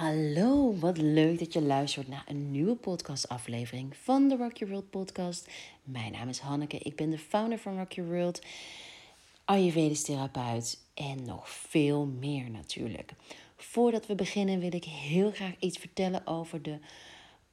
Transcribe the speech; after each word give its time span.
Hallo, 0.00 0.74
wat 0.78 0.98
leuk 0.98 1.38
dat 1.38 1.52
je 1.52 1.62
luistert 1.62 2.08
naar 2.08 2.24
een 2.28 2.50
nieuwe 2.50 2.74
podcastaflevering 2.74 3.96
van 3.96 4.28
de 4.28 4.36
Rock 4.36 4.56
Your 4.56 4.72
World 4.72 4.90
podcast. 4.90 5.48
Mijn 5.82 6.12
naam 6.12 6.28
is 6.28 6.38
Hanneke, 6.38 6.78
ik 6.78 6.96
ben 6.96 7.10
de 7.10 7.18
founder 7.18 7.58
van 7.58 7.78
Rock 7.78 7.92
Your 7.92 8.10
World, 8.10 8.42
Ayurvedisch 9.44 10.02
therapeut 10.02 10.78
en 10.94 11.24
nog 11.24 11.50
veel 11.50 12.06
meer 12.06 12.50
natuurlijk. 12.50 13.12
Voordat 13.56 14.06
we 14.06 14.14
beginnen 14.14 14.60
wil 14.60 14.74
ik 14.74 14.84
heel 14.84 15.30
graag 15.30 15.54
iets 15.58 15.78
vertellen 15.78 16.26
over 16.26 16.62
de 16.62 16.78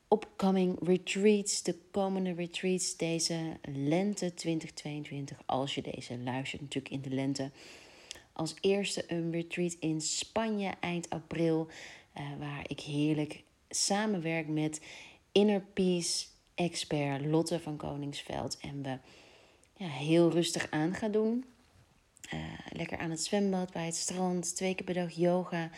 upcoming 0.09 0.77
retreats, 0.81 1.63
de 1.63 1.75
komende 1.91 2.33
retreats 2.33 2.97
deze 2.97 3.57
lente 3.61 4.33
2022. 4.33 5.37
Als 5.45 5.75
je 5.75 5.81
deze 5.81 6.17
luistert 6.17 6.61
natuurlijk 6.61 6.93
in 6.93 7.01
de 7.01 7.15
lente. 7.15 7.51
Als 8.33 8.55
eerste 8.61 9.03
een 9.07 9.31
retreat 9.31 9.75
in 9.79 10.01
Spanje 10.01 10.71
eind 10.79 11.09
april. 11.09 11.67
Uh, 12.19 12.39
waar 12.39 12.63
ik 12.67 12.79
heerlijk 12.79 13.43
samenwerk 13.69 14.47
met 14.47 14.81
Inner 15.31 15.61
Peace 15.61 16.25
expert 16.55 17.25
Lotte 17.25 17.59
van 17.59 17.77
Koningsveld. 17.77 18.57
En 18.59 18.83
we 18.83 18.97
ja, 19.77 19.87
heel 19.87 20.31
rustig 20.31 20.67
aan 20.69 20.93
gaan 20.93 21.11
doen. 21.11 21.45
Uh, 22.33 22.39
lekker 22.71 22.97
aan 22.97 23.09
het 23.09 23.23
zwembad, 23.23 23.71
bij 23.71 23.85
het 23.85 23.95
strand, 23.95 24.55
twee 24.55 24.75
keer 24.75 24.85
per 24.85 24.93
dag 24.93 25.11
yoga. 25.11 25.69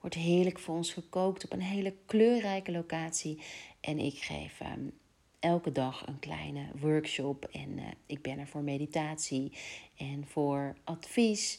Wordt 0.00 0.16
heerlijk 0.16 0.58
voor 0.58 0.74
ons 0.74 0.92
gekookt 0.92 1.44
op 1.44 1.52
een 1.52 1.62
hele 1.62 1.94
kleurrijke 2.06 2.72
locatie. 2.72 3.42
En 3.80 3.98
ik 3.98 4.18
geef 4.18 4.60
um, 4.60 4.92
elke 5.40 5.72
dag 5.72 6.06
een 6.06 6.18
kleine 6.18 6.66
workshop. 6.80 7.44
En 7.44 7.78
uh, 7.78 7.84
ik 8.06 8.22
ben 8.22 8.38
er 8.38 8.46
voor 8.46 8.62
meditatie 8.62 9.52
en 9.96 10.24
voor 10.26 10.76
advies. 10.84 11.58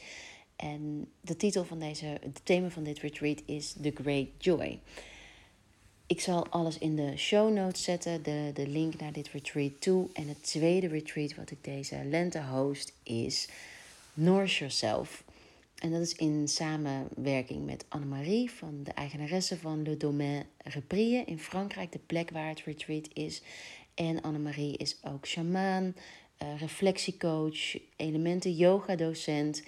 En 0.55 1.07
de 1.21 1.37
titel 1.37 1.63
van 1.63 1.79
deze, 1.79 2.05
het 2.05 2.39
thema 2.43 2.69
van 2.69 2.83
dit 2.83 2.99
retreat 2.99 3.41
is 3.45 3.75
The 3.81 3.91
Great 4.01 4.27
Joy. 4.37 4.79
Ik 6.07 6.21
zal 6.21 6.47
alles 6.47 6.77
in 6.77 6.95
de 6.95 7.17
show 7.17 7.53
notes 7.53 7.83
zetten, 7.83 8.23
de, 8.23 8.51
de 8.53 8.67
link 8.67 8.99
naar 8.99 9.11
dit 9.11 9.27
retreat 9.27 9.81
toe. 9.81 10.07
En 10.13 10.27
het 10.27 10.43
tweede 10.43 10.87
retreat 10.87 11.35
wat 11.35 11.51
ik 11.51 11.63
deze 11.63 12.03
lente 12.03 12.43
host 12.43 12.93
is 13.03 13.49
Nourish 14.13 14.59
Yourself. 14.59 15.23
En 15.75 15.91
dat 15.91 16.01
is 16.01 16.15
in 16.15 16.47
samenwerking 16.47 17.65
met 17.65 17.85
Annemarie 17.89 18.51
van 18.51 18.79
de 18.83 18.91
eigenaresse 18.91 19.57
van 19.57 19.81
Le 19.81 19.97
Domaine 19.97 20.45
Reprie 20.57 21.25
in 21.25 21.39
Frankrijk, 21.39 21.91
de 21.91 21.99
plek 22.05 22.29
waar 22.29 22.49
het 22.49 22.63
retreat 22.63 23.07
is. 23.13 23.41
En 23.93 24.21
Annemarie 24.21 24.77
is 24.77 24.97
ook 25.03 25.27
shamaan, 25.27 25.95
uh, 26.43 26.59
reflectiecoach, 26.59 27.77
elementen 27.95 28.53
yoga 28.53 28.95
docent. 28.95 29.63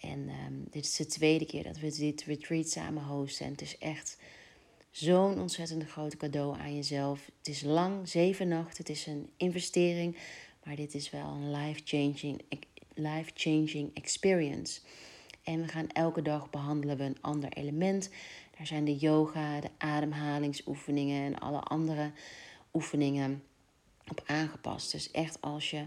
En 0.00 0.28
um, 0.28 0.66
dit 0.70 0.84
is 0.84 0.96
de 0.96 1.06
tweede 1.06 1.46
keer 1.46 1.62
dat 1.62 1.78
we 1.78 1.90
dit 1.90 2.22
retreat 2.22 2.68
samen 2.68 3.02
hosten. 3.02 3.46
En 3.46 3.52
het 3.52 3.62
is 3.62 3.78
echt 3.78 4.16
zo'n 4.90 5.40
ontzettend 5.40 5.84
groot 5.84 6.16
cadeau 6.16 6.58
aan 6.58 6.74
jezelf. 6.74 7.30
Het 7.38 7.48
is 7.48 7.62
lang, 7.62 8.08
zeven 8.08 8.48
nachten. 8.48 8.76
Het 8.76 8.88
is 8.88 9.06
een 9.06 9.30
investering. 9.36 10.16
Maar 10.64 10.76
dit 10.76 10.94
is 10.94 11.10
wel 11.10 11.26
een 11.26 11.50
life-changing 11.50 12.42
life 12.94 13.30
-changing 13.34 13.90
experience. 13.94 14.80
En 15.42 15.60
we 15.60 15.68
gaan 15.68 15.88
elke 15.88 16.22
dag 16.22 16.50
behandelen 16.50 16.96
we 16.96 17.04
een 17.04 17.20
ander 17.20 17.52
element. 17.52 18.10
Daar 18.56 18.66
zijn 18.66 18.84
de 18.84 18.96
yoga, 18.96 19.60
de 19.60 19.70
ademhalingsoefeningen 19.78 21.24
en 21.24 21.38
alle 21.38 21.60
andere 21.60 22.12
oefeningen 22.72 23.42
op 24.08 24.22
aangepast. 24.26 24.92
Dus 24.92 25.10
echt 25.10 25.40
als 25.40 25.70
je 25.70 25.86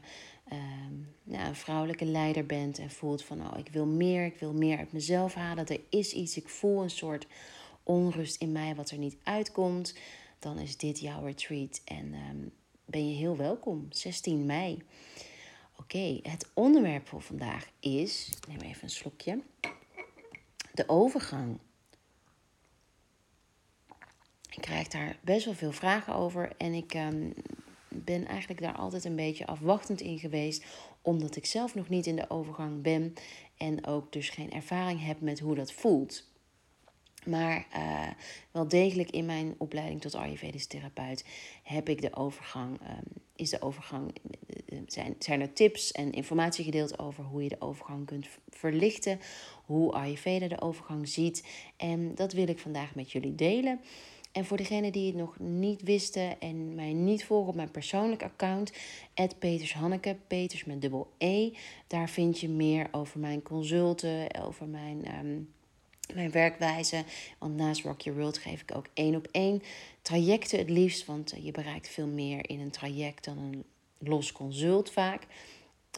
um, 0.54 1.16
nou, 1.24 1.48
een 1.48 1.56
vrouwelijke 1.56 2.06
leider 2.06 2.46
bent 2.46 2.80
en 2.80 2.92
voelt 2.92 3.24
van 3.24 3.42
oh, 3.42 3.58
ik 3.58 3.70
wil 3.70 3.86
meer, 3.86 4.26
ik 4.26 4.40
wil 4.40 4.54
meer 4.54 4.78
uit 4.78 4.92
mezelf 4.92 5.34
halen. 5.34 5.68
Er 5.68 5.82
is 5.90 6.14
iets, 6.14 6.38
ik 6.38 6.50
voel 6.50 6.82
een 6.84 6.90
soort 6.90 7.28
onrust 7.84 8.42
in 8.42 8.52
mij 8.52 8.76
wat 8.76 8.90
er 8.90 8.98
niet 8.98 9.18
uitkomt. 9.24 9.96
Dan 10.40 10.60
is 10.60 10.78
dit 10.78 11.00
jouw 11.00 11.26
retreat 11.26 11.82
en 11.86 12.14
um, 12.14 12.52
ben 12.86 13.10
je 13.10 13.16
heel 13.16 13.38
welkom. 13.38 13.88
16 13.90 14.46
mei. 14.46 14.84
Oké, 15.80 16.20
het 16.24 16.50
onderwerp 16.54 17.08
voor 17.08 17.22
vandaag 17.22 17.70
is, 17.80 18.30
neem 18.48 18.60
even 18.60 18.84
een 18.84 18.90
slokje, 18.90 19.42
de 20.74 20.90
overgang. 20.90 21.60
Ik 24.50 24.62
krijg 24.62 24.88
daar 24.88 25.18
best 25.22 25.46
wel 25.46 25.54
veel 25.54 25.72
vragen 25.72 26.16
over 26.16 26.52
en 26.58 26.74
ik 26.74 26.94
um, 26.94 27.34
ben 28.04 28.28
eigenlijk 28.28 28.62
daar 28.62 28.76
altijd 28.76 29.06
een 29.06 29.16
beetje 29.16 29.46
afwachtend 29.46 30.02
in 30.02 30.20
geweest, 30.20 30.66
omdat 31.02 31.36
ik 31.36 31.46
zelf 31.46 31.76
nog 31.76 31.90
niet 31.90 32.06
in 32.06 32.16
de 32.16 32.30
overgang 32.30 32.82
ben 32.82 33.14
en 33.58 33.86
ook 33.86 34.12
dus 34.12 34.30
geen 34.30 34.52
ervaring 34.52 35.06
heb 35.06 35.22
met 35.22 35.40
hoe 35.40 35.56
dat 35.56 35.72
voelt. 35.72 36.32
Maar 37.26 37.68
uh, 37.76 38.08
wel 38.52 38.68
degelijk 38.68 39.10
in 39.10 39.26
mijn 39.26 39.56
opleiding 39.58 40.02
tot 40.02 40.16
Ayurvedisch 40.16 40.68
therapeut 40.68 41.26
heb 41.64 41.90
ik 41.90 42.02
de 42.02 42.16
overgang, 42.16 42.80
um, 42.82 43.22
is 43.36 43.50
de 43.50 43.62
overgang, 43.62 44.14
eh, 44.66 44.78
zijn, 44.88 45.16
zijn 45.20 45.42
er 45.42 45.54
tips 45.54 45.92
en 45.92 46.12
informatie 46.12 46.64
gedeeld 46.64 47.00
over 47.00 47.24
hoe 47.24 47.44
je 47.44 47.50
de 47.50 47.62
overgang 47.62 48.06
kunt 48.06 48.28
verlichten, 48.50 49.20
hoe 49.66 49.94
Ayurveda 49.94 50.48
de 50.48 50.62
overgang 50.62 51.08
ziet. 51.08 51.48
En 51.78 52.16
dat 52.16 52.34
wil 52.34 52.48
ik 52.48 52.60
vandaag 52.60 52.96
met 52.96 53.12
jullie 53.12 53.36
delen. 53.36 53.80
En 54.34 54.46
voor 54.46 54.58
degenen 54.58 54.92
die 54.92 55.08
het 55.08 55.16
nog 55.16 55.40
niet 55.40 55.82
wisten 55.82 56.40
en 56.40 56.76
mij 56.76 56.94
niet 56.94 57.26
volgen 57.26 57.50
op 57.50 57.56
mijn 57.56 57.72
persoonlijk 57.72 58.24
account, 58.24 58.72
Peters 59.40 59.74
Hanneke, 59.74 60.18
Peters 60.28 60.64
met 60.64 60.82
dubbel 60.82 61.14
E. 61.18 61.52
Daar 61.88 62.10
vind 62.10 62.40
je 62.40 62.50
meer 62.50 62.88
over 62.92 63.20
mijn 63.20 63.42
consulten, 63.42 64.44
over 64.44 64.68
mijn, 64.68 65.26
um, 65.26 65.54
mijn 66.14 66.32
werkwijze. 66.32 67.04
Want 67.38 67.56
naast 67.56 67.84
Rock 67.84 68.02
Your 68.02 68.20
World 68.20 68.38
geef 68.38 68.62
ik 68.62 68.76
ook 68.76 68.88
één 68.94 69.16
op 69.16 69.28
één 69.32 69.62
trajecten 70.02 70.60
het 70.60 70.70
liefst. 70.70 71.06
Want 71.06 71.34
je 71.42 71.52
bereikt 71.52 71.88
veel 71.88 72.08
meer 72.08 72.50
in 72.50 72.60
een 72.60 72.72
traject 72.72 73.26
dan 73.26 73.38
een 73.38 73.64
los 73.98 74.32
consult 74.32 74.92
vaak. 74.92 75.28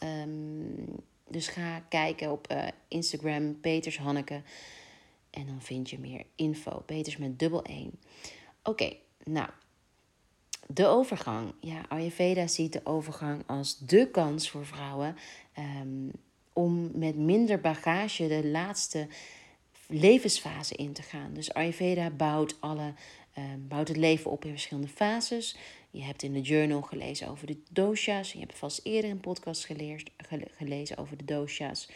Um, 0.04 0.86
dus 1.28 1.48
ga 1.48 1.80
kijken 1.80 2.32
op 2.32 2.52
uh, 2.52 2.68
Instagram, 2.88 3.60
Peters 3.60 3.98
Hanneke. 3.98 4.42
En 5.36 5.46
dan 5.46 5.62
vind 5.62 5.90
je 5.90 6.00
meer 6.00 6.26
info. 6.36 6.84
Peters 6.86 7.18
met 7.18 7.40
dubbel 7.40 7.64
1. 7.64 7.92
Oké, 8.64 8.94
nou. 9.24 9.50
De 10.68 10.86
overgang. 10.86 11.54
Ja, 11.60 11.86
Ayurveda 11.88 12.48
ziet 12.48 12.74
de 12.74 12.82
overgang 12.84 13.44
als 13.46 13.78
de 13.78 14.10
kans 14.12 14.50
voor 14.50 14.66
vrouwen 14.66 15.16
um, 15.60 16.12
om 16.54 16.92
met 16.94 17.16
minder 17.16 17.62
bagage 17.62 18.28
de 18.28 18.48
laatste 18.48 19.08
levensfase 19.88 20.76
in 20.76 20.94
te 20.94 21.02
gaan. 21.02 21.34
Dus 21.34 21.54
Ayurveda 21.54 22.10
bouwt, 22.10 22.56
alle, 22.60 22.94
um, 23.38 23.68
bouwt 23.68 23.88
het 23.88 23.98
leven 23.98 24.32
op 24.32 24.46
in 24.46 24.52
verschillende 24.52 24.90
fases. 24.90 25.58
Je 25.92 26.04
hebt 26.04 26.24
in 26.24 26.34
de 26.34 26.42
journal 26.42 26.82
gelezen 26.82 27.28
over 27.28 27.48
de 27.48 27.58
dosha's. 27.70 28.32
Je 28.32 28.40
hebt 28.40 28.58
vast 28.58 28.80
eerder 28.84 29.12
een 29.12 29.20
podcast 29.20 29.68
gelezen 30.58 30.98
over 30.98 31.18
de 31.18 31.26
dosha's. 31.26 31.90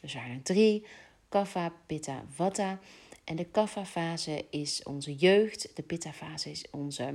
Er 0.00 0.08
zijn 0.08 0.30
er 0.30 0.42
drie. 0.42 0.86
Kapha, 1.32 1.72
Pitta, 1.86 2.24
Vata. 2.28 2.78
En 3.24 3.36
de 3.36 3.44
Kapha-fase 3.44 4.44
is 4.50 4.82
onze 4.82 5.14
jeugd. 5.14 5.76
De 5.76 5.82
Pitta-fase 5.82 6.50
is 6.50 6.64
onze 6.70 7.14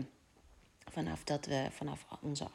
vanaf 0.91 1.23
dat 1.23 1.45
we 1.45 1.67
vanaf 1.71 2.05
onze 2.21 2.47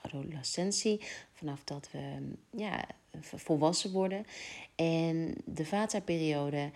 adolescentie, 0.00 1.00
vanaf 1.32 1.64
dat 1.64 1.88
we 1.90 2.32
ja, 2.50 2.84
volwassen 3.20 3.92
worden. 3.92 4.26
En 4.74 5.34
de 5.44 5.66
Vata-periode 5.66 6.70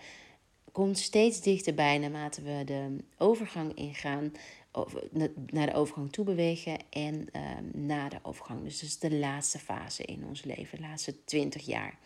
komt 0.71 0.97
steeds 0.97 1.41
dichterbij 1.41 1.97
naarmate 1.97 2.41
we 2.41 2.63
de 2.65 2.97
overgang 3.17 3.75
ingaan, 3.75 4.31
naar 5.49 5.65
de 5.65 5.73
overgang 5.73 6.11
toe 6.11 6.25
bewegen 6.25 6.77
en 6.89 7.15
um, 7.15 7.85
na 7.85 8.09
de 8.09 8.19
overgang. 8.21 8.63
Dus 8.63 8.83
is 8.83 8.99
de 8.99 9.13
laatste 9.13 9.59
fase 9.59 10.03
in 10.03 10.25
ons 10.25 10.43
leven, 10.43 10.77
de 10.77 10.83
laatste 10.83 11.23
20 11.23 11.65
jaar. 11.65 11.97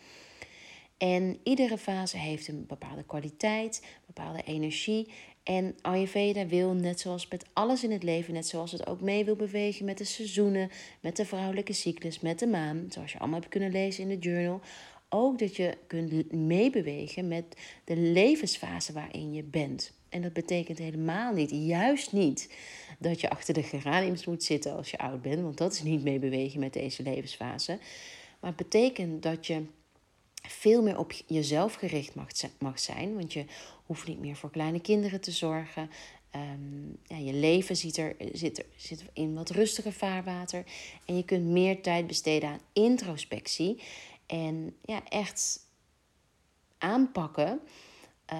En 0.98 1.38
iedere 1.42 1.78
fase 1.78 2.16
heeft 2.16 2.48
een 2.48 2.66
bepaalde 2.66 3.04
kwaliteit, 3.04 3.82
bepaalde 4.06 4.42
energie. 4.42 5.08
En 5.42 5.74
Ayurveda 5.80 6.46
wil, 6.46 6.72
net 6.72 7.00
zoals 7.00 7.28
met 7.28 7.46
alles 7.52 7.84
in 7.84 7.90
het 7.90 8.02
leven, 8.02 8.34
net 8.34 8.46
zoals 8.46 8.72
het 8.72 8.86
ook 8.86 9.00
mee 9.00 9.24
wil 9.24 9.36
bewegen 9.36 9.84
met 9.84 9.98
de 9.98 10.04
seizoenen, 10.04 10.70
met 11.00 11.16
de 11.16 11.26
vrouwelijke 11.26 11.72
cyclus, 11.72 12.20
met 12.20 12.38
de 12.38 12.46
maan, 12.46 12.86
zoals 12.88 13.12
je 13.12 13.18
allemaal 13.18 13.38
hebt 13.38 13.50
kunnen 13.50 13.70
lezen 13.70 14.02
in 14.02 14.08
de 14.08 14.28
journal, 14.28 14.60
ook 15.08 15.38
dat 15.38 15.56
je 15.56 15.78
kunt 15.86 16.32
meebewegen 16.32 17.28
met 17.28 17.44
de 17.84 17.96
levensfase 17.96 18.92
waarin 18.92 19.32
je 19.32 19.42
bent. 19.42 19.92
En 20.08 20.22
dat 20.22 20.32
betekent 20.32 20.78
helemaal 20.78 21.32
niet, 21.32 21.50
juist 21.50 22.12
niet, 22.12 22.54
dat 22.98 23.20
je 23.20 23.30
achter 23.30 23.54
de 23.54 23.62
geraniums 23.62 24.26
moet 24.26 24.42
zitten 24.42 24.76
als 24.76 24.90
je 24.90 24.98
oud 24.98 25.22
bent, 25.22 25.40
want 25.40 25.58
dat 25.58 25.72
is 25.72 25.82
niet 25.82 26.02
meebewegen 26.02 26.60
met 26.60 26.72
deze 26.72 27.02
levensfase. 27.02 27.78
Maar 28.40 28.50
het 28.50 28.70
betekent 28.70 29.22
dat 29.22 29.46
je 29.46 29.62
veel 30.48 30.82
meer 30.82 30.98
op 30.98 31.12
jezelf 31.26 31.74
gericht 31.74 32.14
mag, 32.58 32.80
zijn. 32.80 33.14
Want 33.14 33.32
je 33.32 33.44
hoeft 33.86 34.06
niet 34.06 34.20
meer 34.20 34.36
voor 34.36 34.50
kleine 34.50 34.80
kinderen 34.80 35.20
te 35.20 35.30
zorgen. 35.30 35.90
Um, 36.36 36.96
ja, 37.02 37.16
je 37.16 37.32
leven 37.32 37.76
zit, 37.76 37.96
er, 37.96 38.16
zit, 38.32 38.58
er, 38.58 38.64
zit 38.76 39.04
in 39.12 39.34
wat 39.34 39.50
rustiger 39.50 39.92
vaarwater. 39.92 40.64
En 41.04 41.16
je 41.16 41.24
kunt 41.24 41.44
meer 41.44 41.82
tijd 41.82 42.06
besteden 42.06 42.48
aan 42.48 42.60
introspectie. 42.72 43.82
En 44.26 44.76
ja, 44.84 45.02
echt 45.08 45.60
aanpakken 46.78 47.60
uh, 48.32 48.38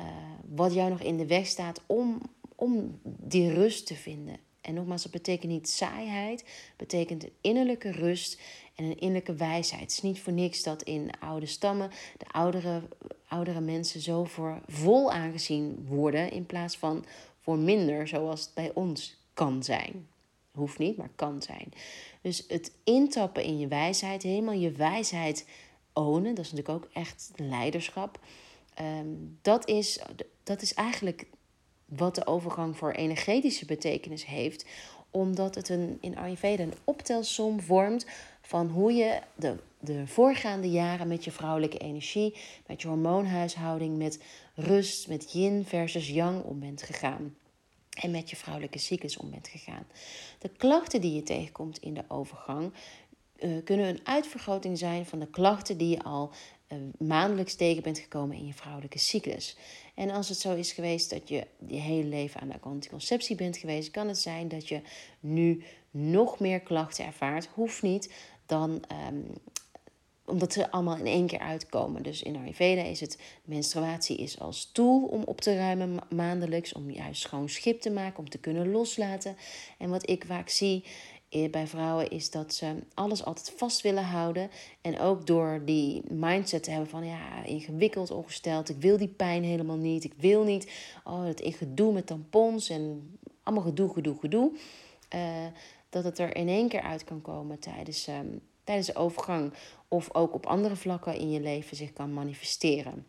wat 0.48 0.74
jou 0.74 0.90
nog 0.90 1.00
in 1.00 1.16
de 1.16 1.26
weg 1.26 1.46
staat 1.46 1.80
om 1.86 2.20
om 2.54 3.00
die 3.02 3.52
rust 3.52 3.86
te 3.86 3.94
vinden. 3.94 4.36
En 4.60 4.74
nogmaals, 4.74 5.02
dat 5.02 5.12
betekent 5.12 5.52
niet 5.52 5.68
saaiheid, 5.68 6.44
betekent 6.76 7.26
innerlijke 7.40 7.90
rust 7.90 8.40
en 8.74 8.84
een 8.84 8.98
innerlijke 8.98 9.34
wijsheid. 9.34 9.82
Het 9.82 9.90
is 9.90 10.02
niet 10.02 10.20
voor 10.20 10.32
niks 10.32 10.62
dat 10.62 10.82
in 10.82 11.10
oude 11.20 11.46
stammen 11.46 11.90
de 12.18 12.26
oudere, 12.30 12.82
oudere 13.28 13.60
mensen 13.60 14.00
zo 14.00 14.24
voor 14.24 14.60
vol 14.66 15.12
aangezien 15.12 15.86
worden 15.88 16.30
in 16.30 16.46
plaats 16.46 16.76
van 16.76 17.04
voor 17.40 17.58
minder, 17.58 18.08
zoals 18.08 18.40
het 18.40 18.54
bij 18.54 18.70
ons 18.74 19.16
kan 19.34 19.62
zijn. 19.62 20.08
Hoeft 20.52 20.78
niet, 20.78 20.96
maar 20.96 21.10
kan 21.14 21.42
zijn. 21.42 21.72
Dus 22.20 22.44
het 22.48 22.72
intappen 22.84 23.42
in 23.42 23.58
je 23.58 23.68
wijsheid, 23.68 24.22
helemaal 24.22 24.54
je 24.54 24.72
wijsheid 24.72 25.46
ownen, 25.92 26.34
dat 26.34 26.44
is 26.44 26.52
natuurlijk 26.52 26.84
ook 26.84 26.90
echt 26.92 27.30
leiderschap. 27.36 28.18
Ehm, 28.74 29.06
dat, 29.42 29.68
is, 29.68 30.00
dat 30.42 30.62
is 30.62 30.74
eigenlijk 30.74 31.26
wat 31.96 32.14
de 32.14 32.26
overgang 32.26 32.76
voor 32.76 32.92
energetische 32.92 33.66
betekenis 33.66 34.26
heeft, 34.26 34.66
omdat 35.10 35.54
het 35.54 35.68
een, 35.68 35.98
in 36.00 36.16
Ayurveda 36.16 36.62
een 36.62 36.74
optelsom 36.84 37.60
vormt 37.60 38.06
van 38.42 38.68
hoe 38.68 38.92
je 38.92 39.20
de, 39.34 39.56
de 39.80 40.06
voorgaande 40.06 40.70
jaren 40.70 41.08
met 41.08 41.24
je 41.24 41.30
vrouwelijke 41.30 41.78
energie, 41.78 42.34
met 42.66 42.82
je 42.82 42.88
hormoonhuishouding, 42.88 43.96
met 43.96 44.22
rust, 44.54 45.08
met 45.08 45.32
yin 45.32 45.64
versus 45.64 46.08
yang 46.08 46.42
om 46.42 46.60
bent 46.60 46.82
gegaan. 46.82 47.36
En 47.94 48.10
met 48.10 48.30
je 48.30 48.36
vrouwelijke 48.36 48.78
cyclus 48.78 49.16
om 49.16 49.30
bent 49.30 49.48
gegaan. 49.48 49.86
De 50.38 50.48
klachten 50.48 51.00
die 51.00 51.14
je 51.14 51.22
tegenkomt 51.22 51.78
in 51.78 51.94
de 51.94 52.04
overgang 52.08 52.72
uh, 53.38 53.64
kunnen 53.64 53.86
een 53.86 54.00
uitvergroting 54.04 54.78
zijn 54.78 55.06
van 55.06 55.18
de 55.18 55.30
klachten 55.30 55.78
die 55.78 55.88
je 55.88 56.02
al 56.02 56.30
maandelijks 56.98 57.54
tegen 57.54 57.82
bent 57.82 57.98
gekomen 57.98 58.36
in 58.36 58.46
je 58.46 58.52
vrouwelijke 58.52 58.98
cyclus. 58.98 59.56
En 59.94 60.10
als 60.10 60.28
het 60.28 60.38
zo 60.38 60.54
is 60.54 60.72
geweest 60.72 61.10
dat 61.10 61.28
je 61.28 61.46
je 61.66 61.80
hele 61.80 62.08
leven 62.08 62.40
aan 62.40 62.48
de 62.48 62.60
anticonceptie 62.60 63.36
bent 63.36 63.56
geweest, 63.56 63.90
kan 63.90 64.08
het 64.08 64.18
zijn 64.18 64.48
dat 64.48 64.68
je 64.68 64.80
nu 65.20 65.62
nog 65.90 66.38
meer 66.38 66.60
klachten 66.60 67.04
ervaart. 67.04 67.48
Hoeft 67.54 67.82
niet 67.82 68.12
dan. 68.46 68.82
Um, 69.08 69.26
omdat 70.26 70.52
ze 70.52 70.70
allemaal 70.70 70.96
in 70.96 71.06
één 71.06 71.26
keer 71.26 71.38
uitkomen. 71.38 72.02
Dus 72.02 72.22
in 72.22 72.36
Ayurveda 72.36 72.82
is 72.82 73.00
het 73.00 73.18
menstruatie 73.44 74.16
is 74.16 74.38
als 74.40 74.70
tool 74.72 75.02
om 75.02 75.22
op 75.22 75.40
te 75.40 75.56
ruimen 75.56 75.98
maandelijks, 76.10 76.72
om 76.72 76.90
juist 76.90 77.22
schoon 77.22 77.48
schip 77.48 77.80
te 77.80 77.90
maken, 77.90 78.18
om 78.18 78.28
te 78.28 78.38
kunnen 78.38 78.70
loslaten. 78.70 79.36
En 79.78 79.90
wat 79.90 80.10
ik 80.10 80.24
vaak 80.26 80.48
zie 80.48 80.84
bij 81.50 81.66
vrouwen 81.66 82.10
is 82.10 82.30
dat 82.30 82.54
ze 82.54 82.74
alles 82.94 83.24
altijd 83.24 83.52
vast 83.56 83.80
willen 83.80 84.04
houden. 84.04 84.50
En 84.80 84.98
ook 84.98 85.26
door 85.26 85.62
die 85.64 86.02
mindset 86.12 86.62
te 86.62 86.70
hebben 86.70 86.88
van 86.88 87.06
ja, 87.06 87.44
ingewikkeld, 87.44 88.10
ongesteld. 88.10 88.68
Ik 88.68 88.76
wil 88.80 88.96
die 88.96 89.08
pijn 89.08 89.44
helemaal 89.44 89.76
niet. 89.76 90.04
Ik 90.04 90.14
wil 90.16 90.44
niet. 90.44 90.72
Oh, 91.04 91.24
dat 91.24 91.44
ik 91.44 91.56
gedoe 91.56 91.92
met 91.92 92.06
tampons 92.06 92.68
en 92.68 93.16
allemaal 93.42 93.64
gedoe, 93.64 93.92
gedoe, 93.92 94.18
gedoe. 94.18 94.52
Uh, 95.14 95.46
dat 95.88 96.04
het 96.04 96.18
er 96.18 96.36
in 96.36 96.48
één 96.48 96.68
keer 96.68 96.82
uit 96.82 97.04
kan 97.04 97.22
komen 97.22 97.58
tijdens, 97.58 98.06
um, 98.06 98.40
tijdens 98.64 98.86
de 98.86 98.94
overgang. 98.94 99.52
Of 99.88 100.14
ook 100.14 100.34
op 100.34 100.46
andere 100.46 100.76
vlakken 100.76 101.16
in 101.16 101.30
je 101.30 101.40
leven 101.40 101.76
zich 101.76 101.92
kan 101.92 102.12
manifesteren. 102.12 103.06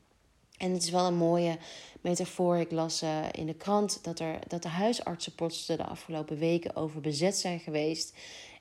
En 0.57 0.71
het 0.71 0.83
is 0.83 0.89
wel 0.89 1.05
een 1.05 1.15
mooie 1.15 1.57
metafoor. 2.01 2.57
Ik 2.57 2.71
las 2.71 3.03
uh, 3.03 3.25
in 3.31 3.45
de 3.45 3.53
krant 3.53 4.03
dat, 4.03 4.19
er, 4.19 4.39
dat 4.47 4.61
de 4.61 4.67
huisartsenposten 4.67 5.77
de 5.77 5.85
afgelopen 5.85 6.37
weken 6.37 6.75
overbezet 6.75 7.37
zijn 7.37 7.59
geweest. 7.59 8.17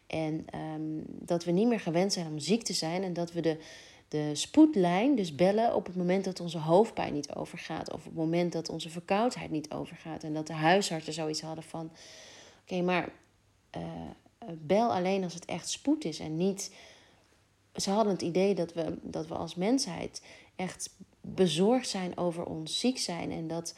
En 0.07 0.45
um, 0.55 1.05
dat 1.07 1.45
we 1.45 1.51
niet 1.51 1.69
meer 1.69 1.81
gewend 1.81 2.13
zijn 2.13 2.27
om 2.27 2.39
ziek 2.39 2.63
te 2.63 2.73
zijn. 2.73 3.03
En 3.03 3.13
dat 3.13 3.33
we 3.33 3.41
de, 3.41 3.59
de 4.09 4.35
spoedlijn, 4.35 5.17
dus 5.17 5.35
bellen 5.35 5.75
op 5.75 5.87
het 5.87 5.97
moment 5.97 6.25
dat 6.25 6.41
onze 6.41 6.59
hoofdpijn 6.59 7.13
niet 7.13 7.35
overgaat. 7.35 7.93
Of 7.93 7.99
op 7.99 8.05
het 8.05 8.15
moment 8.15 8.53
dat 8.53 8.69
onze 8.69 8.91
verkoudheid 8.91 9.51
niet 9.51 9.71
overgaat. 9.71 10.23
En 10.25 10.35
dat 10.35 10.47
de 10.47 10.53
huisartsen 10.53 11.13
zoiets 11.13 11.41
hadden 11.41 11.65
van: 11.65 11.91
oké, 12.63 12.81
maar 12.83 13.09
uh, 13.77 13.83
bel 14.55 14.93
alleen 14.93 15.25
als 15.25 15.35
het 15.35 15.45
echt 15.45 15.69
spoed 15.69 16.05
is. 16.05 16.19
En 16.19 16.37
niet. 16.37 16.75
Ze 17.75 17.91
hadden 17.91 18.13
het 18.13 18.23
idee 18.23 18.55
dat 18.55 18.73
we, 18.73 18.99
dat 19.03 19.27
we 19.27 19.35
als 19.35 19.55
mensheid 19.55 20.23
echt 20.57 20.91
bezorgd 21.25 21.89
zijn 21.89 22.17
over 22.17 22.45
ons 22.45 22.79
ziek 22.79 22.99
zijn. 22.99 23.31
En 23.31 23.49
dat, 23.49 23.75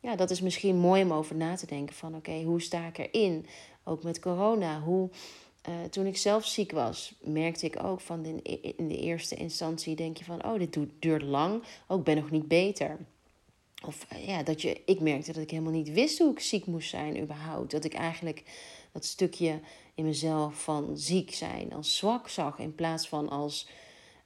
ja, 0.00 0.16
dat 0.16 0.30
is 0.30 0.40
misschien 0.40 0.76
mooi 0.76 1.02
om 1.02 1.12
over 1.12 1.36
na 1.36 1.56
te 1.56 1.66
denken 1.66 1.94
van 1.94 2.14
oké, 2.14 2.42
hoe 2.42 2.62
sta 2.62 2.86
ik 2.86 2.98
erin? 2.98 3.46
Ook 3.84 4.02
met 4.02 4.20
corona. 4.20 4.80
Hoe, 4.80 5.10
uh, 5.68 5.74
toen 5.90 6.06
ik 6.06 6.16
zelf 6.16 6.46
ziek 6.46 6.72
was, 6.72 7.14
merkte 7.20 7.66
ik 7.66 7.82
ook 7.82 8.00
van 8.00 8.24
in, 8.24 8.88
de 8.88 8.98
eerste 8.98 9.34
instantie 9.34 9.96
denk 9.96 10.16
je 10.16 10.24
van 10.24 10.44
oh, 10.44 10.58
dit 10.58 10.78
duurt 10.98 11.22
lang. 11.22 11.62
Ook 11.86 11.98
oh, 11.98 12.04
ben 12.04 12.16
nog 12.16 12.30
niet 12.30 12.48
beter. 12.48 12.98
Of 13.86 14.06
uh, 14.12 14.26
ja, 14.26 14.42
dat 14.42 14.62
je, 14.62 14.82
ik 14.84 15.00
merkte 15.00 15.32
dat 15.32 15.42
ik 15.42 15.50
helemaal 15.50 15.72
niet 15.72 15.92
wist 15.92 16.18
hoe 16.18 16.30
ik 16.30 16.40
ziek 16.40 16.66
moest 16.66 16.88
zijn 16.88 17.20
überhaupt. 17.20 17.70
Dat 17.70 17.84
ik 17.84 17.94
eigenlijk 17.94 18.42
dat 18.92 19.04
stukje 19.04 19.60
in 19.94 20.04
mezelf 20.04 20.62
van 20.62 20.98
ziek 20.98 21.34
zijn 21.34 21.72
als 21.72 21.96
zwak 21.96 22.28
zag 22.28 22.58
in 22.58 22.74
plaats 22.74 23.08
van 23.08 23.28
als 23.28 23.68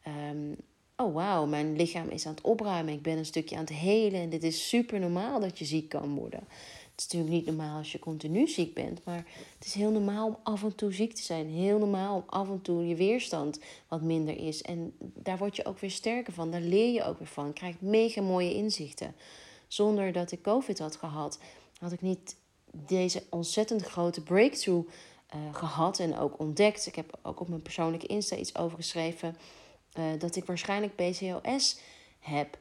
um, 0.07 0.57
oh 0.97 1.15
wauw, 1.15 1.47
mijn 1.47 1.77
lichaam 1.77 2.09
is 2.09 2.27
aan 2.27 2.35
het 2.35 2.45
opruimen. 2.45 2.95
Ik 2.95 3.03
ben 3.03 3.19
een 3.19 3.25
stukje 3.27 3.57
aan 3.57 3.65
het 3.65 3.73
helen. 3.73 4.21
En 4.21 4.31
dit 4.31 4.43
is 4.43 4.69
super 4.69 5.01
normaal 5.01 5.41
dat 5.41 5.59
je 5.59 5.65
ziek 5.65 5.89
kan 5.89 6.15
worden. 6.15 6.41
Het 6.41 7.05
is 7.07 7.13
natuurlijk 7.13 7.33
niet 7.33 7.57
normaal 7.57 7.79
als 7.79 7.93
je 7.93 7.99
continu 7.99 8.49
ziek 8.49 8.75
bent. 8.75 9.05
Maar 9.05 9.25
het 9.59 9.67
is 9.67 9.75
heel 9.75 9.91
normaal 9.91 10.27
om 10.27 10.37
af 10.43 10.63
en 10.63 10.75
toe 10.75 10.93
ziek 10.93 11.15
te 11.15 11.23
zijn. 11.23 11.49
Heel 11.49 11.79
normaal 11.79 12.17
om 12.17 12.25
af 12.27 12.49
en 12.49 12.63
toe 12.63 12.89
je 12.89 12.95
weerstand 12.95 13.61
wat 13.89 14.03
minder 14.03 14.39
is. 14.39 14.63
En 14.63 14.95
daar 14.99 15.39
word 15.39 15.57
je 15.57 15.65
ook 15.65 15.79
weer 15.79 15.91
sterker 15.91 16.33
van. 16.33 16.51
Daar 16.51 16.61
leer 16.61 16.93
je 16.93 17.05
ook 17.05 17.19
weer 17.19 17.29
van. 17.29 17.47
Je 17.47 17.53
krijgt 17.53 17.81
mega 17.81 18.23
mooie 18.23 18.55
inzichten. 18.55 19.15
Zonder 19.69 20.13
dat 20.13 20.33
ik 20.33 20.43
COVID 20.43 20.79
had 20.79 20.97
gehad, 20.97 21.39
had 21.79 21.93
ik 21.93 22.03
niet 22.03 22.37
deze 22.73 23.23
ontzettend 23.31 23.83
grote 23.83 24.23
breakthrough 24.23 24.89
uh, 25.35 25.55
gehad 25.55 25.99
en 25.99 26.19
ook 26.19 26.39
ontdekt. 26.39 26.87
Ik 26.87 26.95
heb 26.95 27.19
ook 27.23 27.41
op 27.41 27.49
mijn 27.49 27.63
persoonlijke 27.63 28.07
Insta 28.07 28.37
iets 28.37 28.57
over 28.57 28.77
geschreven 28.77 29.37
dat 30.19 30.37
ik 30.37 30.45
waarschijnlijk 30.45 30.95
PCOS 30.95 31.79
heb. 32.19 32.59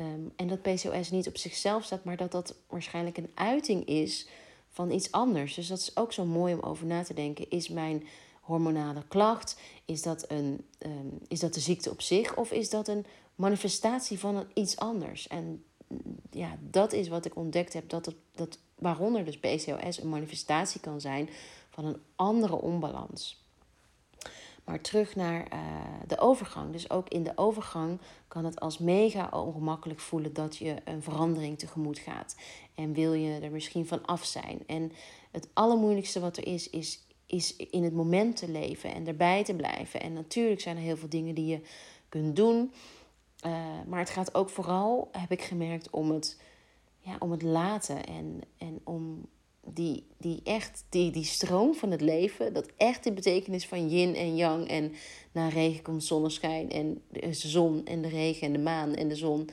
Um, 0.00 0.32
en 0.36 0.48
dat 0.48 0.62
PCOS 0.62 1.10
niet 1.10 1.28
op 1.28 1.36
zichzelf 1.36 1.84
staat, 1.84 2.04
maar 2.04 2.16
dat 2.16 2.32
dat 2.32 2.54
waarschijnlijk 2.68 3.16
een 3.16 3.30
uiting 3.34 3.84
is 3.84 4.28
van 4.68 4.90
iets 4.90 5.12
anders. 5.12 5.54
Dus 5.54 5.66
dat 5.66 5.78
is 5.78 5.96
ook 5.96 6.12
zo 6.12 6.24
mooi 6.24 6.54
om 6.54 6.60
over 6.60 6.86
na 6.86 7.02
te 7.02 7.14
denken. 7.14 7.50
Is 7.50 7.68
mijn 7.68 8.06
hormonale 8.40 9.02
klacht, 9.08 9.60
is 9.84 10.02
dat, 10.02 10.30
een, 10.30 10.64
um, 10.78 11.18
is 11.28 11.40
dat 11.40 11.54
de 11.54 11.60
ziekte 11.60 11.90
op 11.90 12.00
zich 12.00 12.36
of 12.36 12.52
is 12.52 12.70
dat 12.70 12.88
een 12.88 13.06
manifestatie 13.34 14.18
van 14.18 14.46
iets 14.54 14.76
anders? 14.76 15.28
En 15.28 15.64
ja, 16.30 16.58
dat 16.60 16.92
is 16.92 17.08
wat 17.08 17.24
ik 17.24 17.36
ontdekt 17.36 17.72
heb, 17.72 17.88
dat, 17.88 18.06
het, 18.06 18.16
dat 18.34 18.58
waaronder 18.74 19.24
dus 19.24 19.38
PCOS 19.38 20.00
een 20.00 20.08
manifestatie 20.08 20.80
kan 20.80 21.00
zijn 21.00 21.28
van 21.70 21.84
een 21.84 22.00
andere 22.16 22.60
onbalans. 22.60 23.46
Maar 24.68 24.80
terug 24.80 25.16
naar 25.16 25.46
uh, 25.52 25.58
de 26.06 26.18
overgang. 26.18 26.72
Dus 26.72 26.90
ook 26.90 27.08
in 27.08 27.22
de 27.22 27.32
overgang 27.34 28.00
kan 28.28 28.44
het 28.44 28.60
als 28.60 28.78
mega 28.78 29.28
ongemakkelijk 29.32 30.00
voelen 30.00 30.32
dat 30.32 30.56
je 30.56 30.76
een 30.84 31.02
verandering 31.02 31.58
tegemoet 31.58 31.98
gaat. 31.98 32.36
En 32.74 32.92
wil 32.92 33.12
je 33.12 33.38
er 33.40 33.50
misschien 33.50 33.86
van 33.86 34.06
af 34.06 34.24
zijn. 34.24 34.62
En 34.66 34.92
het 35.30 35.48
allermoeilijkste 35.52 36.20
wat 36.20 36.36
er 36.36 36.46
is, 36.46 36.70
is, 36.70 37.06
is 37.26 37.56
in 37.56 37.82
het 37.82 37.94
moment 37.94 38.36
te 38.36 38.50
leven 38.50 38.94
en 38.94 39.06
erbij 39.06 39.44
te 39.44 39.54
blijven. 39.54 40.00
En 40.00 40.12
natuurlijk 40.12 40.60
zijn 40.60 40.76
er 40.76 40.82
heel 40.82 40.96
veel 40.96 41.08
dingen 41.08 41.34
die 41.34 41.46
je 41.46 41.60
kunt 42.08 42.36
doen. 42.36 42.72
Uh, 43.46 43.52
maar 43.86 43.98
het 43.98 44.10
gaat 44.10 44.34
ook 44.34 44.50
vooral, 44.50 45.08
heb 45.12 45.30
ik 45.30 45.42
gemerkt, 45.42 45.90
om 45.90 46.10
het, 46.10 46.40
ja, 47.00 47.16
om 47.18 47.30
het 47.30 47.42
laten. 47.42 48.06
En, 48.06 48.40
en 48.58 48.80
om 48.84 49.28
die, 49.74 50.06
die 50.16 50.40
echt, 50.44 50.84
die, 50.88 51.10
die 51.10 51.24
stroom 51.24 51.74
van 51.74 51.90
het 51.90 52.00
leven, 52.00 52.52
dat 52.52 52.70
echt 52.76 53.04
de 53.04 53.12
betekenis 53.12 53.66
van 53.66 53.88
yin 53.88 54.14
en 54.14 54.36
yang 54.36 54.68
en 54.68 54.92
na 55.32 55.48
regen 55.48 55.82
komt 55.82 56.04
zonneschijn 56.04 56.70
en 56.70 57.02
de 57.10 57.32
zon 57.32 57.84
en 57.84 58.02
de 58.02 58.08
regen 58.08 58.46
en 58.46 58.52
de 58.52 58.58
maan 58.58 58.94
en 58.94 59.08
de 59.08 59.16
zon. 59.16 59.50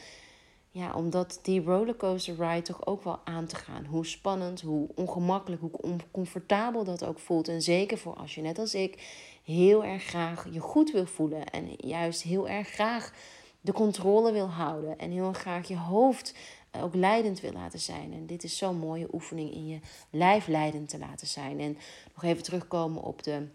Ja, 0.72 0.94
omdat 0.94 1.40
die 1.42 1.64
rollercoaster 1.64 2.36
ride 2.36 2.62
toch 2.62 2.86
ook 2.86 3.04
wel 3.04 3.20
aan 3.24 3.46
te 3.46 3.56
gaan. 3.56 3.86
Hoe 3.86 4.06
spannend, 4.06 4.62
hoe 4.62 4.88
ongemakkelijk, 4.96 5.62
hoe 5.62 5.82
oncomfortabel 5.82 6.84
dat 6.84 7.06
ook 7.06 7.20
voelt. 7.20 7.48
En 7.48 7.62
zeker 7.62 7.98
voor 7.98 8.14
als 8.14 8.36
je 8.36 8.42
net 8.42 8.60
als 8.60 8.76
ik 8.76 9.04
heel 9.44 9.84
erg 9.84 10.04
graag 10.04 10.48
je 10.52 10.60
goed 10.60 10.92
wil 10.92 11.06
voelen 11.06 11.46
en 11.46 11.70
juist 11.78 12.22
heel 12.22 12.48
erg 12.48 12.68
graag 12.68 13.14
de 13.62 13.72
controle 13.72 14.32
wil 14.32 14.48
houden 14.48 14.98
en 14.98 15.12
heel 15.12 15.34
graag 15.34 15.68
je 15.68 15.78
hoofd 15.78 16.34
ook 16.82 16.96
leidend 16.96 17.40
wil 17.40 17.52
laten 17.52 17.80
zijn. 17.80 18.14
En 18.14 18.26
dit 18.26 18.44
is 18.44 18.58
zo'n 18.58 18.78
mooie 18.78 19.08
oefening 19.14 19.52
in 19.52 19.68
je 19.68 19.80
lijf 20.10 20.48
leidend 20.48 20.90
te 20.90 20.98
laten 20.98 21.28
zijn. 21.28 21.60
En 21.60 21.78
nog 22.14 22.24
even 22.24 22.44
terugkomen 22.44 23.02
op 23.02 23.24
de 23.24 23.48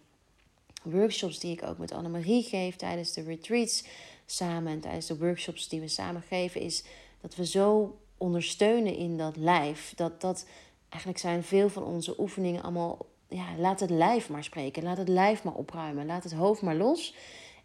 workshops 0.83 1.39
die 1.39 1.53
ik 1.53 1.63
ook 1.63 1.79
met 1.79 1.93
Annemarie 1.93 2.43
geef 2.43 2.77
tijdens 2.77 3.13
de 3.13 3.23
retreats 3.23 3.85
samen 4.27 4.73
en 4.73 4.81
tijdens 4.81 5.07
de 5.07 5.19
workshops 5.19 5.69
die 5.69 5.81
we 5.81 5.89
samen 5.89 6.23
geven, 6.23 6.61
is 6.61 6.85
dat 7.21 7.35
we 7.35 7.47
zo 7.47 7.99
ondersteunen 8.17 8.97
in 8.97 9.19
dat 9.19 9.37
lijf. 9.37 9.93
Dat 9.97 10.21
dat 10.21 10.47
eigenlijk 10.89 11.23
zijn 11.23 11.43
veel 11.43 11.69
van 11.69 11.85
onze 11.85 12.21
oefeningen 12.21 12.63
allemaal. 12.63 13.07
Ja, 13.29 13.57
laat 13.59 13.81
het 13.81 13.91
lijf 13.91 14.29
maar 14.29 14.45
spreken. 14.45 14.83
Laat 14.83 14.97
het 14.97 15.09
lijf 15.09 15.45
maar 15.45 15.55
opruimen. 15.55 16.07
Laat 16.07 16.25
het 16.25 16.33
hoofd 16.33 16.63
maar 16.63 16.75
los. 16.75 17.15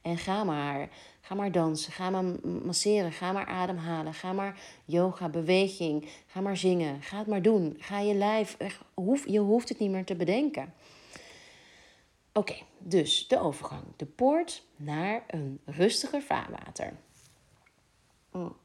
En 0.05 0.17
ga 0.17 0.43
maar. 0.43 0.89
Ga 1.21 1.35
maar 1.35 1.51
dansen, 1.51 1.91
ga 1.91 2.09
maar 2.09 2.23
masseren, 2.65 3.11
ga 3.11 3.31
maar 3.31 3.45
ademhalen, 3.45 4.13
ga 4.13 4.33
maar 4.33 4.59
yoga, 4.85 5.29
beweging, 5.29 6.09
ga 6.27 6.41
maar 6.41 6.57
zingen. 6.57 7.01
Ga 7.01 7.17
het 7.17 7.27
maar 7.27 7.41
doen. 7.41 7.75
Ga 7.79 7.99
je 7.99 8.13
lijf, 8.13 8.57
je 9.25 9.39
hoeft 9.39 9.69
het 9.69 9.79
niet 9.79 9.89
meer 9.89 10.05
te 10.05 10.15
bedenken. 10.15 10.73
Oké, 12.33 12.55
dus 12.77 13.27
de 13.27 13.39
overgang. 13.39 13.83
De 13.95 14.05
poort 14.05 14.63
naar 14.75 15.23
een 15.27 15.59
rustiger 15.65 16.21
vaarwater. 16.21 16.93
Mm. 18.31 18.55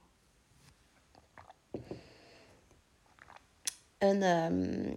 Een, 3.98 4.22
um, 4.22 4.96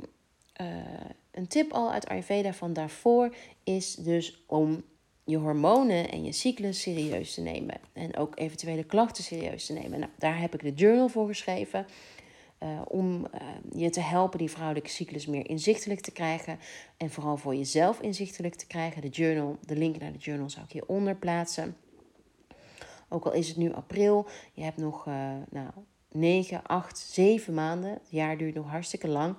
een 1.32 1.48
tip 1.48 1.72
al 1.72 1.92
uit 1.92 2.08
Ayurveda 2.08 2.54
van 2.54 2.74
daarvoor 2.74 3.36
is 3.64 3.96
dus 3.96 4.44
om 4.48 4.84
je 5.24 5.38
hormonen 5.38 6.10
en 6.10 6.24
je 6.24 6.32
cyclus 6.32 6.82
serieus 6.82 7.34
te 7.34 7.42
nemen. 7.42 7.76
En 7.94 8.18
ook 8.18 8.40
eventuele 8.40 8.84
klachten 8.84 9.24
serieus 9.24 9.66
te 9.66 9.74
nemen. 9.74 10.00
Nou, 10.00 10.12
daar 10.18 10.40
heb 10.40 10.54
ik 10.54 10.62
de 10.62 10.74
journal 10.74 11.10
voor 11.10 11.28
geschreven. 11.28 11.86
Uh, 12.64 12.82
om 12.88 13.28
uh, 13.34 13.82
je 13.82 13.90
te 13.90 14.00
helpen 14.00 14.38
die 14.38 14.50
vrouwelijke 14.50 14.90
cyclus 14.90 15.26
meer 15.26 15.50
inzichtelijk 15.50 16.00
te 16.00 16.12
krijgen. 16.12 16.60
En 16.98 17.10
vooral 17.10 17.38
voor 17.38 17.56
jezelf 17.56 18.02
inzichtelijk 18.02 18.56
te 18.56 18.68
krijgen. 18.68 19.02
De 19.02 19.10
journal, 19.10 19.58
de 19.66 19.76
link 19.76 20.00
naar 20.00 20.12
de 20.12 20.18
journal 20.18 20.50
zou 20.50 20.66
ik 20.66 20.72
hieronder 20.72 21.16
plaatsen. 21.16 21.78
Ook 23.10 23.26
al 23.26 23.34
is 23.34 23.48
het 23.48 23.58
nu 23.58 23.74
april, 23.74 24.28
je 24.54 24.64
hebt 24.64 24.78
nog 24.78 25.06
uh, 25.06 25.14
nou, 25.50 25.70
9, 26.12 26.64
8, 26.64 26.98
7 26.98 27.54
maanden. 27.54 27.92
Het 27.92 28.08
jaar 28.10 28.38
duurt 28.38 28.56
nog 28.56 28.70
hartstikke 28.70 29.08
lang. 29.08 29.36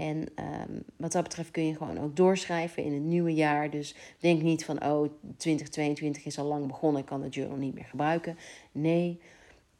En 0.00 0.16
um, 0.16 0.82
wat 0.96 1.12
dat 1.12 1.22
betreft 1.22 1.50
kun 1.50 1.66
je 1.66 1.76
gewoon 1.76 1.98
ook 1.98 2.16
doorschrijven 2.16 2.84
in 2.84 2.92
het 2.92 3.02
nieuwe 3.02 3.34
jaar. 3.34 3.70
Dus 3.70 3.94
denk 4.18 4.42
niet 4.42 4.64
van, 4.64 4.84
oh, 4.84 5.10
2022 5.36 6.24
is 6.24 6.38
al 6.38 6.46
lang 6.46 6.66
begonnen, 6.66 7.00
ik 7.00 7.06
kan 7.06 7.20
de 7.20 7.28
journal 7.28 7.56
niet 7.56 7.74
meer 7.74 7.84
gebruiken. 7.84 8.38
Nee, 8.72 9.20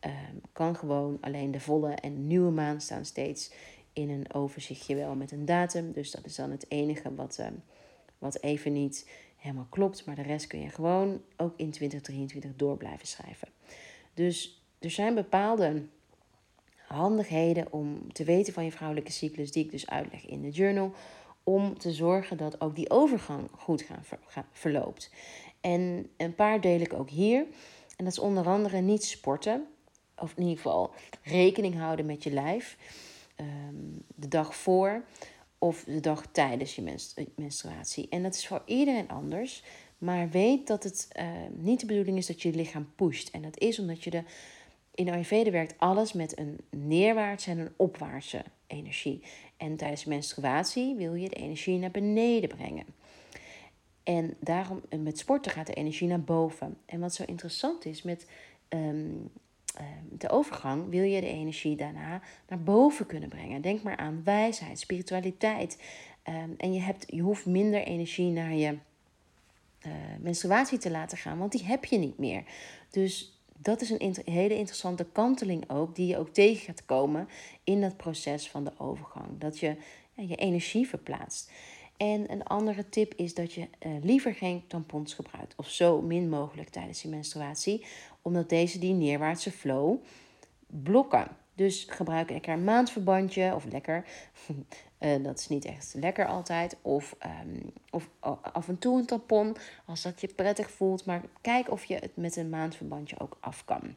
um, 0.00 0.41
kan 0.53 0.77
gewoon 0.77 1.19
alleen 1.21 1.50
de 1.50 1.61
volle 1.61 1.95
en 1.95 2.27
nieuwe 2.27 2.50
maand 2.50 2.83
staan 2.83 3.05
steeds 3.05 3.53
in 3.93 4.11
een 4.11 4.33
overzichtje 4.35 4.95
wel 4.95 5.15
met 5.15 5.33
een 5.33 5.45
datum. 5.45 5.93
Dus 5.93 6.11
dat 6.11 6.25
is 6.25 6.35
dan 6.35 6.50
het 6.50 6.65
enige 6.69 7.15
wat, 7.15 7.39
um, 7.41 7.62
wat 8.19 8.43
even 8.43 8.73
niet 8.73 9.11
helemaal 9.37 9.67
klopt. 9.71 10.07
Maar 10.07 10.15
de 10.15 10.23
rest 10.23 10.47
kun 10.47 10.61
je 10.61 10.69
gewoon 10.69 11.21
ook 11.37 11.53
in 11.57 11.71
2023 11.71 12.50
door 12.57 12.77
blijven 12.77 13.07
schrijven. 13.07 13.49
Dus 14.15 14.65
er 14.79 14.91
zijn 14.91 15.15
bepaalde 15.15 15.83
handigheden 16.95 17.73
om 17.73 18.13
te 18.13 18.25
weten 18.25 18.53
van 18.53 18.65
je 18.65 18.73
vrouwelijke 18.73 19.13
cyclus, 19.13 19.53
die 19.53 19.65
ik 19.65 19.71
dus 19.71 19.91
uitleg 19.91 20.27
in 20.27 20.43
de 20.43 20.51
journal, 20.51 20.93
om 21.45 21.79
te 21.79 21.93
zorgen 21.93 22.37
dat 22.37 22.61
ook 22.61 22.77
die 22.77 22.91
overgang 22.91 23.49
goed 23.59 23.83
gaan 23.83 24.03
verloopt. 24.53 25.11
En 25.61 26.11
een 26.17 26.35
paar 26.35 26.61
deel 26.61 26.81
ik 26.81 26.93
ook 26.93 27.11
hier. 27.11 27.47
En 27.97 28.05
dat 28.05 28.13
is 28.13 28.19
onder 28.19 28.47
andere 28.47 28.81
niet 28.81 29.05
sporten, 29.05 29.67
of 30.17 30.33
in 30.37 30.43
ieder 30.43 30.57
geval 30.57 30.95
rekening 31.23 31.77
houden 31.77 32.07
met 32.07 32.25
je 32.25 32.33
lijf. 32.33 32.77
Ehm, 33.37 33.75
de 34.15 34.29
dag 34.29 34.55
voor 34.55 35.05
of 35.59 35.85
de 35.85 36.01
dag 36.01 36.27
tijdens 36.33 36.75
je 36.75 36.95
menstruatie. 37.37 38.07
En 38.09 38.23
dat 38.23 38.35
is 38.35 38.47
voor 38.47 38.63
iedereen 38.65 39.09
anders. 39.09 39.63
Maar 39.99 40.31
weet 40.31 40.67
dat 40.67 40.83
het 40.83 41.09
uh, 41.19 41.27
niet 41.53 41.81
de 41.81 41.87
bedoeling 41.87 42.17
is 42.17 42.27
dat 42.27 42.43
je 42.43 42.51
je 42.51 42.57
lichaam 42.57 42.93
pusht. 42.97 43.31
En 43.31 43.43
dat 43.43 43.59
is 43.59 43.79
omdat 43.79 44.05
je 44.05 44.11
de 44.11 44.23
in 44.95 45.11
Ayurveda 45.11 45.51
werkt 45.51 45.75
alles 45.79 46.13
met 46.13 46.39
een 46.39 46.59
neerwaartse 46.71 47.51
en 47.51 47.59
een 47.59 47.73
opwaartse 47.77 48.43
energie. 48.67 49.23
En 49.57 49.77
tijdens 49.77 50.05
menstruatie 50.05 50.95
wil 50.95 51.15
je 51.15 51.29
de 51.29 51.37
energie 51.37 51.79
naar 51.79 51.91
beneden 51.91 52.49
brengen. 52.49 52.87
En 54.03 54.37
daarom, 54.41 54.81
met 54.99 55.19
sporten 55.19 55.53
gaat 55.53 55.67
de 55.67 55.75
energie 55.75 56.09
naar 56.09 56.23
boven. 56.23 56.77
En 56.87 57.01
wat 57.01 57.15
zo 57.15 57.25
interessant 57.27 57.85
is 57.85 58.03
met 58.03 58.27
um, 58.69 59.31
de 60.09 60.29
overgang, 60.29 60.89
wil 60.89 61.03
je 61.03 61.21
de 61.21 61.27
energie 61.27 61.77
daarna 61.77 62.21
naar 62.49 62.63
boven 62.63 63.07
kunnen 63.07 63.29
brengen. 63.29 63.63
Denk 63.63 63.83
maar 63.83 63.97
aan 63.97 64.25
wijsheid, 64.25 64.79
spiritualiteit. 64.79 65.83
Um, 66.29 66.55
en 66.57 66.73
je, 66.73 66.81
hebt, 66.81 67.05
je 67.07 67.21
hoeft 67.21 67.47
minder 67.47 67.83
energie 67.83 68.31
naar 68.31 68.55
je 68.55 68.77
uh, 69.87 69.93
menstruatie 70.21 70.79
te 70.79 70.91
laten 70.91 71.19
gaan, 71.19 71.39
want 71.39 71.53
die 71.53 71.65
heb 71.65 71.85
je 71.85 71.99
niet 71.99 72.19
meer. 72.19 72.45
Dus 72.91 73.40
dat 73.62 73.81
is 73.81 73.90
een 73.90 74.17
hele 74.25 74.57
interessante 74.57 75.07
kanteling 75.12 75.71
ook, 75.71 75.95
die 75.95 76.07
je 76.07 76.19
ook 76.19 76.29
tegen 76.29 76.64
gaat 76.64 76.85
komen 76.85 77.29
in 77.64 77.81
dat 77.81 77.97
proces 77.97 78.49
van 78.49 78.64
de 78.64 78.73
overgang. 78.79 79.26
Dat 79.38 79.59
je 79.59 79.76
ja, 80.14 80.23
je 80.23 80.37
energie 80.37 80.88
verplaatst. 80.88 81.52
En 81.97 82.33
een 82.33 82.43
andere 82.43 82.88
tip 82.88 83.14
is 83.14 83.35
dat 83.35 83.52
je 83.52 83.61
uh, 83.61 83.93
liever 84.02 84.35
geen 84.35 84.67
tampons 84.67 85.14
gebruikt, 85.14 85.55
of 85.57 85.69
zo 85.69 86.00
min 86.00 86.29
mogelijk 86.29 86.69
tijdens 86.69 87.02
je 87.02 87.09
menstruatie, 87.09 87.85
omdat 88.23 88.49
deze 88.49 88.79
die 88.79 88.95
neerwaartse 88.95 89.50
flow 89.50 89.97
blokken. 90.67 91.37
Dus 91.61 91.87
gebruik 91.88 92.31
lekker 92.31 92.52
een 92.52 92.64
maandverbandje 92.64 93.55
of 93.55 93.64
lekker. 93.64 94.05
Uh, 95.00 95.23
dat 95.25 95.38
is 95.38 95.49
niet 95.49 95.64
echt 95.64 95.95
lekker 95.97 96.26
altijd. 96.26 96.76
Of, 96.83 97.17
um, 97.45 97.73
of 97.90 98.09
af 98.52 98.69
en 98.69 98.79
toe 98.79 98.99
een 98.99 99.07
tampon 99.07 99.57
als 99.87 100.02
dat 100.02 100.21
je 100.21 100.26
prettig 100.26 100.71
voelt. 100.71 101.05
Maar 101.05 101.23
kijk 101.40 101.71
of 101.71 101.85
je 101.85 101.95
het 101.95 102.17
met 102.17 102.37
een 102.37 102.49
maandverbandje 102.49 103.21
ook 103.21 103.37
af 103.40 103.64
kan. 103.64 103.95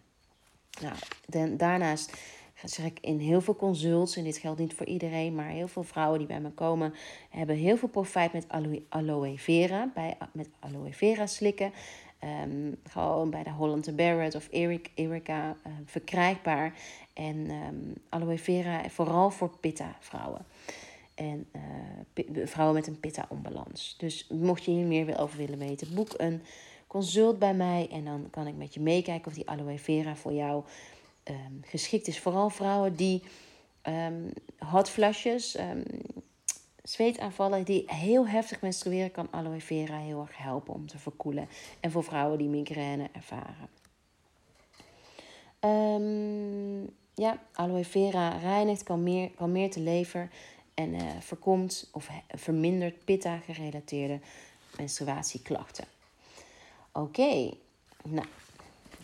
Nou, 0.81 0.95
dan, 1.27 1.57
daarnaast 1.57 2.17
zeg 2.63 2.85
ik 2.85 2.99
in 3.01 3.19
heel 3.19 3.41
veel 3.41 3.55
consults, 3.55 4.15
en 4.15 4.23
dit 4.23 4.37
geldt 4.37 4.59
niet 4.59 4.73
voor 4.73 4.85
iedereen, 4.85 5.35
maar 5.35 5.49
heel 5.49 5.67
veel 5.67 5.83
vrouwen 5.83 6.19
die 6.19 6.27
bij 6.27 6.39
me 6.39 6.49
komen, 6.49 6.93
hebben 7.29 7.55
heel 7.55 7.77
veel 7.77 7.89
profijt 7.89 8.33
met 8.33 8.45
aloe, 8.47 8.83
aloe 8.89 9.37
vera. 9.37 9.91
Bij, 9.93 10.17
met 10.31 10.49
aloe 10.59 10.93
vera 10.93 11.25
slikken. 11.27 11.73
Um, 12.23 12.77
gewoon 12.83 13.29
bij 13.29 13.43
de 13.43 13.49
Holland 13.49 13.95
Barrett 13.95 14.35
of 14.35 14.47
Eric, 14.47 14.91
Erica 14.95 15.49
uh, 15.67 15.73
verkrijgbaar. 15.85 16.73
En 17.13 17.49
um, 17.51 17.93
aloe 18.09 18.37
vera 18.37 18.89
vooral 18.89 19.29
voor 19.29 19.57
pitta 19.59 19.95
vrouwen. 19.99 20.45
En 21.15 21.47
uh, 21.55 22.45
vrouwen 22.45 22.75
met 22.75 22.87
een 22.87 22.99
pitta-onbalans. 22.99 23.95
Dus 23.97 24.27
mocht 24.29 24.63
je 24.63 24.71
hier 24.71 24.85
meer 24.85 25.19
over 25.19 25.37
willen 25.37 25.57
weten, 25.57 25.93
boek 25.93 26.13
een 26.17 26.41
consult 26.87 27.39
bij 27.39 27.53
mij. 27.53 27.87
En 27.91 28.05
dan 28.05 28.27
kan 28.29 28.47
ik 28.47 28.55
met 28.55 28.73
je 28.73 28.79
meekijken 28.79 29.27
of 29.27 29.33
die 29.33 29.49
aloe 29.49 29.77
vera 29.77 30.15
voor 30.15 30.33
jou 30.33 30.63
geschikt 31.61 32.07
is. 32.07 32.19
Vooral 32.19 32.49
vrouwen 32.49 32.95
die 32.95 33.23
um, 33.83 34.29
hotflashes, 34.57 35.59
um, 35.59 35.83
zweetaanvallen, 36.83 37.63
die 37.63 37.83
heel 37.85 38.27
heftig 38.27 38.61
menstrueren, 38.61 39.11
kan 39.11 39.27
aloe 39.31 39.61
vera 39.61 39.97
heel 39.97 40.21
erg 40.21 40.37
helpen 40.37 40.73
om 40.73 40.87
te 40.87 40.97
verkoelen. 40.97 41.47
En 41.79 41.91
voor 41.91 42.03
vrouwen 42.03 42.37
die 42.37 42.47
migraine 42.47 43.09
ervaren. 43.13 43.69
ja, 47.13 47.41
aloe 47.53 47.85
vera 47.85 48.37
reinigt, 48.37 48.83
kan 48.83 49.03
meer, 49.03 49.69
te 49.69 49.79
lever 49.79 50.29
en 50.73 50.93
uh, 50.93 51.01
voorkomt 51.19 51.89
of 51.91 52.09
vermindert 52.27 53.05
pitta-gerelateerde 53.05 54.19
menstruatieklachten. 54.77 55.85
Oké, 56.91 57.53
nou, 58.03 58.27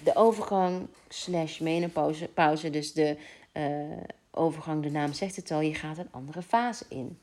de 0.04 0.16
overgang 0.16 0.88
slash 1.08 1.60
menopauze, 1.60 2.28
pauze, 2.28 2.70
dus 2.70 2.94
de 2.94 3.18
uh, 3.54 4.04
overgang, 4.32 4.84
de 4.84 4.92
naam 4.92 5.14
zegt 5.14 5.36
het 5.36 5.52
al, 5.52 5.62
je 5.62 5.74
gaat 5.74 5.98
een 5.98 6.12
andere 6.12 6.42
fase 6.42 6.86
in. 6.88 7.20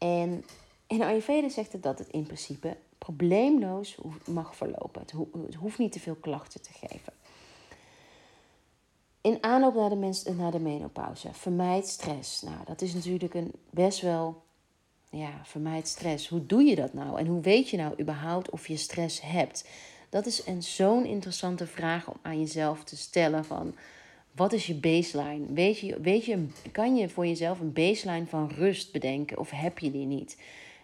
En 0.00 0.44
in 0.86 1.02
Ayurveda 1.02 1.48
zegt 1.48 1.72
het 1.72 1.82
dat 1.82 1.98
het 1.98 2.08
in 2.08 2.22
principe 2.22 2.76
probleemloos 2.98 3.98
mag 4.26 4.56
verlopen. 4.56 5.00
Het, 5.00 5.10
ho 5.10 5.28
het 5.46 5.54
hoeft 5.54 5.78
niet 5.78 5.92
te 5.92 6.00
veel 6.00 6.14
klachten 6.14 6.62
te 6.62 6.72
geven. 6.72 7.12
In 9.20 9.38
aanloop 9.40 9.74
naar 9.74 9.88
de, 9.88 9.96
mens, 9.96 10.24
naar 10.24 10.50
de 10.50 10.58
menopauze. 10.58 11.28
Vermijd 11.32 11.86
stress. 11.86 12.42
Nou, 12.42 12.58
dat 12.64 12.82
is 12.82 12.94
natuurlijk 12.94 13.34
een 13.34 13.52
best 13.70 14.00
wel. 14.00 14.42
Ja, 15.10 15.40
vermijd 15.44 15.88
stress. 15.88 16.28
Hoe 16.28 16.46
doe 16.46 16.62
je 16.62 16.74
dat 16.74 16.92
nou? 16.92 17.18
En 17.18 17.26
hoe 17.26 17.40
weet 17.40 17.68
je 17.68 17.76
nou 17.76 18.00
überhaupt 18.00 18.50
of 18.50 18.68
je 18.68 18.76
stress 18.76 19.20
hebt? 19.20 19.68
Dat 20.08 20.26
is 20.26 20.44
zo'n 20.58 21.04
interessante 21.04 21.66
vraag 21.66 22.08
om 22.08 22.16
aan 22.22 22.40
jezelf 22.40 22.84
te 22.84 22.96
stellen 22.96 23.44
van... 23.44 23.74
Wat 24.40 24.52
is 24.52 24.66
je 24.66 24.74
baseline? 24.74 25.52
Weet 25.52 25.78
je, 25.78 26.00
weet 26.00 26.24
je, 26.24 26.46
kan 26.72 26.96
je 26.96 27.08
voor 27.08 27.26
jezelf 27.26 27.60
een 27.60 27.72
baseline 27.72 28.26
van 28.26 28.50
rust 28.56 28.92
bedenken 28.92 29.38
of 29.38 29.50
heb 29.50 29.78
je 29.78 29.90
die 29.90 30.06
niet? 30.06 30.38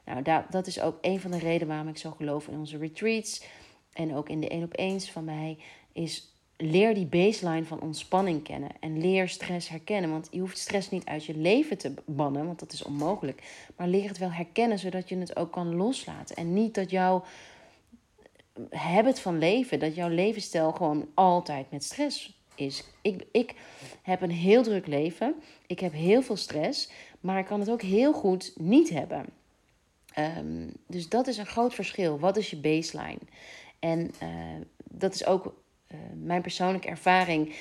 Nou, 0.05 0.45
dat, 0.51 0.67
is 0.67 0.81
ook 0.81 0.99
een 1.01 1.21
van 1.21 1.31
de 1.31 1.39
redenen 1.39 1.69
waarom 1.69 1.89
ik 1.89 1.97
zo 1.97 2.11
geloof 2.11 2.49
in 2.49 2.59
onze 2.59 2.79
retreats 2.79 3.45
en 3.93 4.15
ook 4.15 4.29
in 4.29 4.41
de 4.41 4.49
één 4.49 4.63
op 4.63 4.79
eens 4.79 5.11
van 5.11 5.25
mij, 5.25 5.59
is 5.93 6.33
leer 6.57 6.95
die 6.95 7.07
baseline 7.07 7.65
van 7.65 7.81
ontspanning 7.81 8.43
kennen 8.43 8.71
en 8.81 9.01
leer 9.01 9.29
stress 9.29 9.69
herkennen. 9.69 10.11
Want 10.11 10.29
je 10.31 10.41
hoeft 10.41 10.59
stress 10.59 10.91
niet 10.91 11.05
uit 11.05 11.25
je 11.25 11.37
leven 11.37 11.79
te 11.79 11.95
bannen, 12.07 12.47
want 12.47 12.59
dat 12.59 12.73
is 12.73 12.83
onmogelijk. 12.83 13.67
Maar 13.77 13.89
leer 13.89 14.09
het 14.09 14.19
wel 14.19 14.33
herkennen, 14.33 14.79
zodat 14.79 15.09
je 15.09 15.19
het 15.19 15.37
ook 15.37 15.53
kan 15.53 15.75
loslaten. 15.75 16.37
En 16.37 16.53
niet 16.53 16.75
dat 16.75 16.91
jouw 16.91 17.25
habit 18.71 19.21
van 19.21 19.39
leven, 19.39 19.79
dat 19.79 19.95
jouw 19.95 20.09
levensstijl 20.09 20.73
gewoon 20.73 21.09
altijd 21.15 21.71
met 21.71 21.85
stress 21.85 22.36
is. 22.57 22.85
Ik, 23.03 23.27
ik 23.33 23.55
heb 24.03 24.21
een 24.21 24.31
heel 24.31 24.63
druk 24.63 24.87
leven, 24.87 25.35
ik 25.67 25.81
heb 25.81 25.93
heel 25.93 26.23
veel 26.23 26.37
stress, 26.37 26.91
maar 27.21 27.39
ik 27.39 27.45
kan 27.45 27.61
het 27.61 27.71
ook 27.71 27.83
heel 27.83 28.13
goed 28.13 28.53
niet 28.57 28.91
hebben. 28.91 29.27
Um, 30.39 30.73
dus 30.87 31.09
dat 31.09 31.27
is 31.27 31.39
een 31.39 31.47
groot 31.47 31.75
verschil. 31.75 32.19
Wat 32.19 32.37
is 32.37 32.51
je 32.51 32.57
baseline? 32.57 33.19
En 33.79 34.11
uh, 34.23 34.29
dat 34.91 35.15
is 35.15 35.27
ook 35.27 35.45
uh, 35.89 35.99
mijn 36.15 36.43
persoonlijke 36.43 36.89
ervaring. 36.89 37.55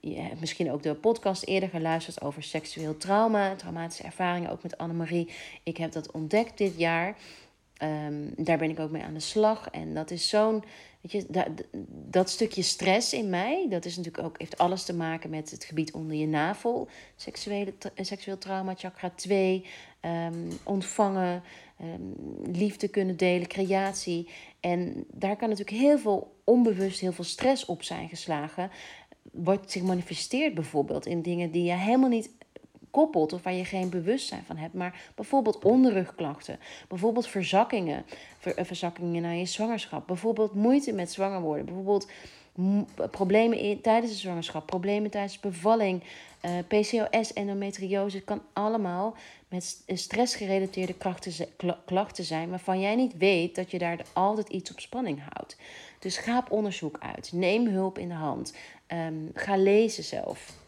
Je 0.00 0.20
hebt 0.20 0.40
misschien 0.40 0.72
ook 0.72 0.82
de 0.82 0.94
podcast 0.94 1.44
eerder 1.46 1.68
geluisterd 1.68 2.22
over 2.22 2.42
seksueel 2.42 2.96
trauma, 2.96 3.54
traumatische 3.54 4.02
ervaringen, 4.02 4.50
ook 4.50 4.62
met 4.62 4.78
Annemarie. 4.78 5.28
Ik 5.62 5.76
heb 5.76 5.92
dat 5.92 6.12
ontdekt 6.12 6.58
dit 6.58 6.78
jaar. 6.78 7.16
Um, 7.82 8.32
daar 8.36 8.58
ben 8.58 8.70
ik 8.70 8.78
ook 8.78 8.90
mee 8.90 9.02
aan 9.02 9.14
de 9.14 9.20
slag. 9.20 9.68
En 9.70 9.94
dat 9.94 10.10
is 10.10 10.28
zo'n 10.28 10.64
Weet 11.04 11.12
je, 11.12 11.46
dat, 12.10 12.30
stukje 12.30 12.62
stress 12.62 13.12
in 13.12 13.30
mij, 13.30 13.66
dat 13.68 13.84
is 13.84 13.96
natuurlijk 13.96 14.24
ook, 14.24 14.38
heeft 14.38 14.58
alles 14.58 14.84
te 14.84 14.94
maken 14.94 15.30
met 15.30 15.50
het 15.50 15.64
gebied 15.64 15.92
onder 15.92 16.16
je 16.16 16.26
navel. 16.26 16.88
Seksuele, 17.16 17.74
eh, 17.94 18.04
seksueel 18.04 18.38
trauma, 18.38 18.74
chakra 18.74 19.10
2, 19.10 19.64
ehm, 20.00 20.50
ontvangen, 20.62 21.42
um, 21.80 22.14
liefde 22.52 22.88
kunnen 22.88 23.16
delen, 23.16 23.48
creatie. 23.48 24.28
En 24.60 25.04
daar 25.12 25.36
kan 25.36 25.48
natuurlijk 25.48 25.76
heel 25.76 25.98
veel 25.98 26.36
onbewust, 26.44 27.00
heel 27.00 27.12
veel 27.12 27.24
stress 27.24 27.64
op 27.64 27.82
zijn 27.82 28.08
geslagen. 28.08 28.70
Wat 29.32 29.70
zich 29.70 29.82
manifesteert 29.82 30.54
bijvoorbeeld 30.54 31.06
in 31.06 31.22
dingen 31.22 31.50
die 31.50 31.64
je 31.64 31.72
helemaal 31.72 32.08
niet 32.08 32.30
koppelt 32.94 33.32
of 33.32 33.42
waar 33.42 33.52
je 33.52 33.64
geen 33.64 33.90
bewustzijn 33.90 34.42
van 34.46 34.56
hebt. 34.56 34.74
Maar 34.74 35.02
bijvoorbeeld 35.14 35.64
onderrugklachten, 35.64 36.58
bijvoorbeeld 36.88 37.26
verzakkingen, 37.26 38.04
ver, 38.38 38.66
verzakkingen 38.66 39.22
na 39.22 39.30
je 39.30 39.44
zwangerschap, 39.44 40.06
bijvoorbeeld 40.06 40.54
moeite 40.54 40.92
met 40.92 41.12
zwanger 41.12 41.40
worden, 41.40 41.64
bijvoorbeeld 41.64 42.08
problemen 43.10 43.80
tijdens 43.80 44.12
de 44.12 44.18
zwangerschap, 44.18 44.66
problemen 44.66 45.10
tijdens 45.10 45.40
bevalling, 45.40 46.02
eh, 46.40 46.50
PCOS, 46.68 47.32
endometriose, 47.32 48.20
kan 48.20 48.42
allemaal 48.52 49.16
met 49.48 49.82
stressgerelateerde 49.86 50.94
klachten 51.84 52.24
zijn 52.24 52.50
waarvan 52.50 52.80
jij 52.80 52.94
niet 52.94 53.16
weet 53.16 53.54
dat 53.54 53.70
je 53.70 53.78
daar 53.78 54.06
altijd 54.12 54.48
iets 54.48 54.70
op 54.70 54.80
spanning 54.80 55.22
houdt. 55.32 55.56
Dus 55.98 56.16
ga 56.16 56.38
op 56.38 56.50
onderzoek 56.50 56.98
uit, 57.00 57.32
neem 57.32 57.66
hulp 57.66 57.98
in 57.98 58.08
de 58.08 58.14
hand, 58.14 58.54
ehm, 58.86 59.14
ga 59.34 59.56
lezen 59.56 60.04
zelf. 60.04 60.63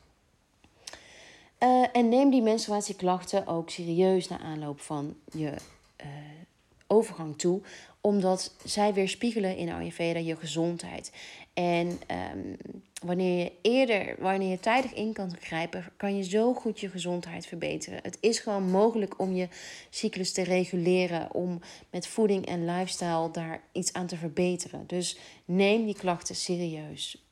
Uh, 1.63 1.85
en 1.93 2.09
neem 2.09 2.31
die 2.31 2.43
menstruatieklachten 2.43 3.47
ook 3.47 3.71
serieus 3.71 4.29
na 4.29 4.39
aanloop 4.39 4.81
van 4.81 5.17
je 5.33 5.53
uh, 6.01 6.07
overgang 6.87 7.39
toe, 7.39 7.61
omdat 8.01 8.55
zij 8.65 8.95
weerspiegelen 8.95 9.57
in 9.57 9.71
Ayurveda 9.71 10.19
je 10.19 10.37
gezondheid. 10.37 11.13
En 11.55 12.01
um, 12.37 12.57
wanneer 13.03 13.39
je 13.39 13.53
eerder, 13.63 14.17
wanneer 14.19 14.51
je 14.51 14.61
tijdig 14.61 14.93
in 14.93 15.13
kan 15.13 15.37
grijpen, 15.41 15.85
kan 15.97 16.17
je 16.17 16.23
zo 16.23 16.55
goed 16.55 16.81
je 16.81 16.89
gezondheid 16.89 17.47
verbeteren. 17.47 17.99
Het 18.03 18.19
is 18.21 18.39
gewoon 18.39 18.71
mogelijk 18.71 19.19
om 19.21 19.35
je 19.35 19.49
cyclus 19.91 20.33
te 20.33 20.43
reguleren, 20.43 21.35
om 21.35 21.61
met 21.91 22.07
voeding 22.07 22.47
en 22.47 22.65
lifestyle 22.65 23.31
daar 23.31 23.61
iets 23.73 23.93
aan 23.93 24.07
te 24.07 24.17
verbeteren. 24.17 24.85
Dus 24.87 25.19
neem 25.45 25.85
die 25.85 25.97
klachten 25.97 26.35
serieus. 26.35 27.25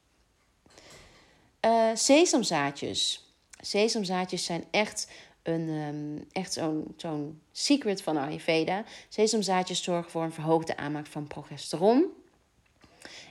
Uh, 1.61 1.91
sesamzaadjes. 1.95 3.24
Sesamzaadjes 3.65 4.45
zijn 4.45 4.65
echt, 4.71 5.11
een, 5.43 5.69
um, 5.69 6.25
echt 6.33 6.53
zo'n 6.53 6.95
zo'n 6.97 7.41
secret 7.53 8.03
van 8.03 8.17
Ayurveda. 8.17 8.85
Sesamzaadjes 9.09 9.83
zorgen 9.83 10.11
voor 10.11 10.23
een 10.23 10.33
verhoogde 10.33 10.77
aanmaak 10.77 11.07
van 11.07 11.27
progesteron. 11.27 12.07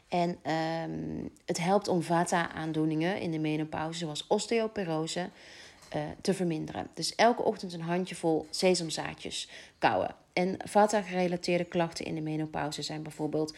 En 0.08 0.30
um, 0.30 1.30
het 1.46 1.58
helpt 1.58 1.88
om 1.88 2.02
vata-aandoeningen 2.02 3.20
in 3.20 3.32
de 3.32 3.40
menopauze, 3.40 4.00
zoals 4.00 4.28
osteoporose, 4.28 5.30
uh, 5.96 6.02
te 6.22 6.34
verminderen. 6.34 6.88
Dus 6.94 7.16
elke 7.16 7.44
ochtend 7.44 7.74
een 7.74 7.82
handjevol 7.82 8.48
sesamzaadjes 8.50 9.50
kauwen. 9.78 10.16
En 10.34 10.58
vata-gerelateerde 10.66 11.64
klachten 11.64 12.06
in 12.06 12.16
de 12.16 12.22
menopauze 12.22 12.82
zijn 12.82 13.04
bijvoorbeeld 13.04 13.56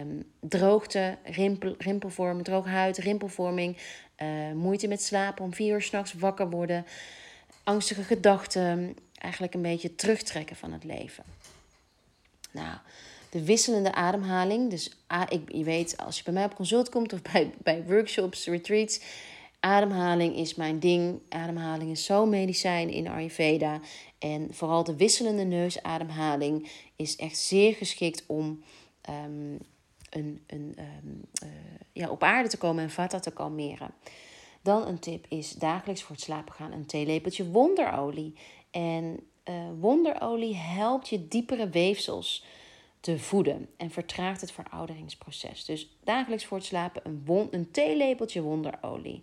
um, 0.00 0.24
droogte, 0.40 1.16
rimpel, 1.24 1.74
rimpelvorming, 1.78 2.44
droge 2.44 2.68
huid, 2.68 2.98
rimpelvorming, 2.98 3.76
uh, 4.22 4.52
moeite 4.52 4.88
met 4.88 5.02
slapen, 5.02 5.44
om 5.44 5.54
vier 5.54 5.74
uur 5.74 5.82
s'nachts 5.82 6.12
wakker 6.12 6.50
worden, 6.50 6.86
angstige 7.64 8.02
gedachten, 8.02 8.96
eigenlijk 9.18 9.54
een 9.54 9.62
beetje 9.62 9.94
terugtrekken 9.94 10.56
van 10.56 10.72
het 10.72 10.84
leven. 10.84 11.24
Nou, 12.50 12.76
de 13.30 13.44
wisselende 13.44 13.92
ademhaling. 13.92 14.70
Dus 14.70 14.96
ik, 15.28 15.52
je 15.52 15.64
weet, 15.64 15.96
als 15.96 16.16
je 16.16 16.22
bij 16.24 16.32
mij 16.32 16.44
op 16.44 16.54
consult 16.54 16.88
komt 16.88 17.12
of 17.12 17.22
bij, 17.22 17.50
bij 17.62 17.84
workshops, 17.84 18.46
retreats, 18.46 19.00
ademhaling 19.60 20.36
is 20.36 20.54
mijn 20.54 20.78
ding. 20.78 21.20
Ademhaling 21.28 21.90
is 21.90 22.04
zo'n 22.04 22.28
medicijn 22.28 22.90
in 22.90 23.08
Ayurveda. 23.08 23.80
En 24.18 24.48
vooral 24.54 24.84
de 24.84 24.96
wisselende 24.96 25.44
neusademhaling 25.44 26.70
is 26.96 27.16
echt 27.16 27.38
zeer 27.38 27.74
geschikt 27.74 28.24
om 28.26 28.62
um, 29.24 29.58
een, 30.10 30.42
een, 30.46 30.76
um, 30.78 31.24
uh, 31.44 31.48
ja, 31.92 32.10
op 32.10 32.22
aarde 32.22 32.48
te 32.48 32.58
komen 32.58 32.82
en 32.82 32.90
vata 32.90 33.20
te 33.20 33.30
kalmeren. 33.30 33.90
Dan 34.62 34.86
een 34.86 34.98
tip 34.98 35.26
is 35.28 35.52
dagelijks 35.52 36.02
voor 36.02 36.14
het 36.14 36.24
slapen 36.24 36.54
gaan 36.54 36.72
een 36.72 36.86
theelepeltje 36.86 37.50
wonderolie. 37.50 38.34
En 38.70 39.20
uh, 39.44 39.54
wonderolie 39.80 40.54
helpt 40.54 41.08
je 41.08 41.28
diepere 41.28 41.68
weefsels 41.68 42.44
te 43.00 43.18
voeden 43.18 43.68
en 43.76 43.90
vertraagt 43.90 44.40
het 44.40 44.52
verouderingsproces. 44.52 45.64
Dus 45.64 45.96
dagelijks 46.04 46.44
voor 46.44 46.56
het 46.56 46.66
slapen 46.66 47.02
een, 47.04 47.48
een 47.50 47.70
theelepeltje 47.70 48.42
wonderolie. 48.42 49.22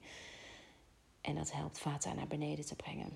En 1.28 1.36
dat 1.36 1.52
helpt 1.52 1.80
vata 1.80 2.14
naar 2.14 2.28
beneden 2.28 2.66
te 2.66 2.76
brengen. 2.76 3.10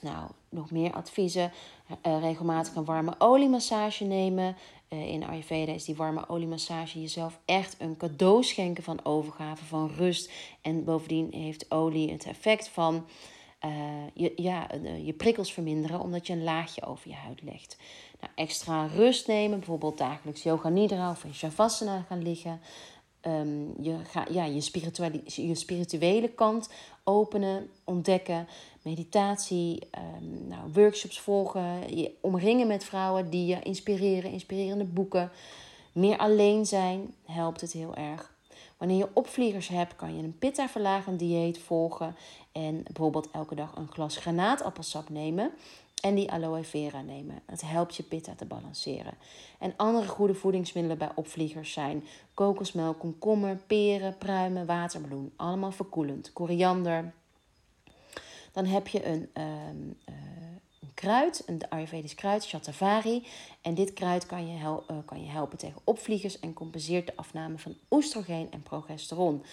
Nou, 0.00 0.30
nog 0.48 0.70
meer 0.70 0.92
adviezen. 0.92 1.52
Uh, 2.06 2.20
regelmatig 2.20 2.74
een 2.74 2.84
warme 2.84 3.14
oliemassage 3.18 4.04
nemen. 4.04 4.56
Uh, 4.88 5.08
in 5.08 5.24
Ayurveda 5.24 5.72
is 5.72 5.84
die 5.84 5.96
warme 5.96 6.28
oliemassage 6.28 7.00
jezelf 7.00 7.38
echt 7.44 7.76
een 7.78 7.96
cadeau 7.96 8.44
schenken 8.44 8.84
van 8.84 9.04
overgave, 9.04 9.64
van 9.64 9.90
rust. 9.96 10.30
En 10.62 10.84
bovendien 10.84 11.32
heeft 11.32 11.70
olie 11.70 12.12
het 12.12 12.26
effect 12.26 12.68
van 12.68 13.06
je, 14.14 14.32
ja, 14.36 14.66
je 15.04 15.12
prikkels 15.12 15.52
verminderen, 15.52 16.00
omdat 16.00 16.26
je 16.26 16.32
een 16.32 16.44
laagje 16.44 16.82
over 16.82 17.08
je 17.08 17.14
huid 17.14 17.42
legt. 17.42 17.76
Nou, 18.20 18.32
extra 18.34 18.86
rust 18.86 19.26
nemen, 19.26 19.58
bijvoorbeeld 19.58 19.98
dagelijks 19.98 20.42
yoga 20.42 20.68
nidra 20.68 21.10
of 21.10 21.24
in 21.24 21.34
shavasana 21.34 22.04
gaan 22.08 22.22
liggen. 22.22 22.60
Um, 23.26 23.74
je, 23.80 23.96
ga, 24.04 24.26
ja, 24.30 24.44
je, 24.44 24.60
spirituele, 24.60 25.20
je 25.24 25.54
spirituele 25.54 26.28
kant 26.28 26.68
openen, 27.04 27.70
ontdekken. 27.84 28.48
Meditatie, 28.82 29.88
um, 30.20 30.48
nou, 30.48 30.72
workshops 30.72 31.20
volgen. 31.20 31.96
Je 31.96 32.14
omringen 32.20 32.66
met 32.66 32.84
vrouwen 32.84 33.30
die 33.30 33.46
je 33.46 33.62
inspireren, 33.62 34.30
inspirerende 34.30 34.84
boeken. 34.84 35.30
Meer 35.92 36.18
alleen 36.18 36.66
zijn 36.66 37.14
helpt 37.24 37.60
het 37.60 37.72
heel 37.72 37.94
erg. 37.94 38.36
Wanneer 38.76 38.96
je 38.96 39.08
opvliegers 39.12 39.68
hebt, 39.68 39.96
kan 39.96 40.16
je 40.16 40.22
een 40.22 40.38
pitta-verlagend 40.38 41.18
dieet 41.18 41.58
volgen. 41.58 42.16
En 42.52 42.82
bijvoorbeeld 42.82 43.28
elke 43.32 43.54
dag 43.54 43.76
een 43.76 43.92
glas 43.92 44.16
granaatappelsap 44.16 45.08
nemen. 45.08 45.52
En 46.00 46.14
die 46.14 46.30
aloe 46.30 46.64
vera 46.64 47.02
nemen. 47.02 47.42
Het 47.46 47.60
helpt 47.60 47.96
je 47.96 48.02
pitta 48.02 48.34
te 48.34 48.44
balanceren. 48.44 49.14
En 49.58 49.74
andere 49.76 50.08
goede 50.08 50.34
voedingsmiddelen 50.34 50.98
bij 50.98 51.10
opvliegers 51.14 51.72
zijn 51.72 52.04
kokosmelk, 52.34 52.98
komkommer, 52.98 53.56
peren, 53.56 54.18
pruimen, 54.18 54.66
watermeloen. 54.66 55.32
Allemaal 55.36 55.72
verkoelend. 55.72 56.32
Koriander. 56.32 57.12
Dan 58.52 58.64
heb 58.64 58.88
je 58.88 59.06
een, 59.06 59.30
um, 59.42 59.96
uh, 60.08 60.14
een 60.80 60.94
kruid, 60.94 61.42
een 61.46 61.68
Ayurvedisch 61.68 62.14
kruid, 62.14 62.44
Shatavari. 62.44 63.26
En 63.62 63.74
dit 63.74 63.92
kruid 63.92 64.26
kan 64.26 64.48
je, 64.48 64.58
uh, 64.58 64.78
kan 65.04 65.22
je 65.22 65.28
helpen 65.28 65.58
tegen 65.58 65.80
opvliegers 65.84 66.40
en 66.40 66.52
compenseert 66.52 67.06
de 67.06 67.16
afname 67.16 67.58
van 67.58 67.76
oestrogeen 67.90 68.50
en 68.50 68.62
progesteron. 68.62 69.44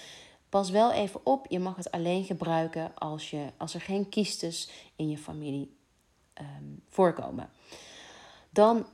Pas 0.50 0.70
wel 0.70 0.92
even 0.92 1.26
op, 1.26 1.46
je 1.50 1.60
mag 1.60 1.76
het 1.76 1.92
alleen 1.92 2.24
gebruiken 2.24 2.92
als, 2.96 3.30
je, 3.30 3.46
als 3.58 3.74
er 3.74 3.82
geen 3.82 4.10
kiestes 4.10 4.70
in 4.96 5.10
je 5.10 5.18
familie 5.18 5.75
um, 6.42 6.82
voorkomen. 6.90 7.50
Dan 8.50 8.86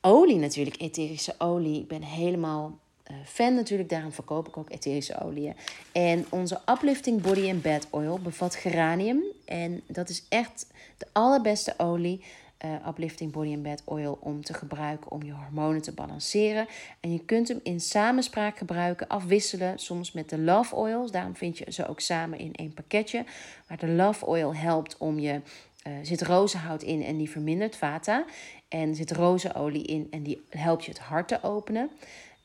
olie 0.00 0.38
natuurlijk, 0.38 0.80
etherische 0.80 1.34
olie. 1.38 1.80
Ik 1.80 1.88
ben 1.88 2.02
helemaal 2.02 2.78
uh, 3.10 3.16
fan 3.24 3.54
natuurlijk, 3.54 3.88
daarom 3.88 4.12
verkoop 4.12 4.48
ik 4.48 4.56
ook 4.56 4.70
etherische 4.70 5.20
oliën. 5.20 5.54
En 5.92 6.26
onze 6.30 6.60
Uplifting 6.70 7.22
Body 7.22 7.50
and 7.50 7.62
Bed 7.62 7.86
Oil 7.90 8.18
bevat 8.18 8.54
geranium. 8.54 9.22
En 9.44 9.82
dat 9.86 10.08
is 10.08 10.24
echt 10.28 10.66
de 10.98 11.06
allerbeste 11.12 11.74
olie. 11.76 12.24
Uh, 12.64 12.88
uplifting 12.88 13.32
Body 13.32 13.52
and 13.52 13.62
Bed 13.62 13.82
Oil 13.84 14.18
om 14.20 14.44
te 14.44 14.54
gebruiken 14.54 15.10
om 15.10 15.22
je 15.22 15.32
hormonen 15.32 15.82
te 15.82 15.92
balanceren. 15.92 16.66
En 17.00 17.12
je 17.12 17.24
kunt 17.24 17.48
hem 17.48 17.60
in 17.62 17.80
samenspraak 17.80 18.58
gebruiken, 18.58 19.08
afwisselen, 19.08 19.78
soms 19.78 20.12
met 20.12 20.28
de 20.28 20.38
Love 20.38 20.74
Oils. 20.74 21.10
Daarom 21.10 21.36
vind 21.36 21.58
je 21.58 21.72
ze 21.72 21.88
ook 21.88 22.00
samen 22.00 22.38
in 22.38 22.54
één 22.54 22.74
pakketje. 22.74 23.24
Maar 23.68 23.78
de 23.78 23.88
Love 23.88 24.26
Oil 24.26 24.54
helpt 24.54 24.96
om 24.98 25.18
je 25.18 25.40
uh, 25.86 25.92
zit 26.02 26.22
rozenhout 26.22 26.82
in 26.82 27.02
en 27.02 27.16
die 27.16 27.30
vermindert 27.30 27.76
vata. 27.76 28.24
En 28.68 28.94
zit 28.94 29.10
rozenolie 29.10 29.84
in 29.84 30.06
en 30.10 30.22
die 30.22 30.42
helpt 30.48 30.84
je 30.84 30.90
het 30.90 31.00
hart 31.00 31.28
te 31.28 31.42
openen. 31.42 31.90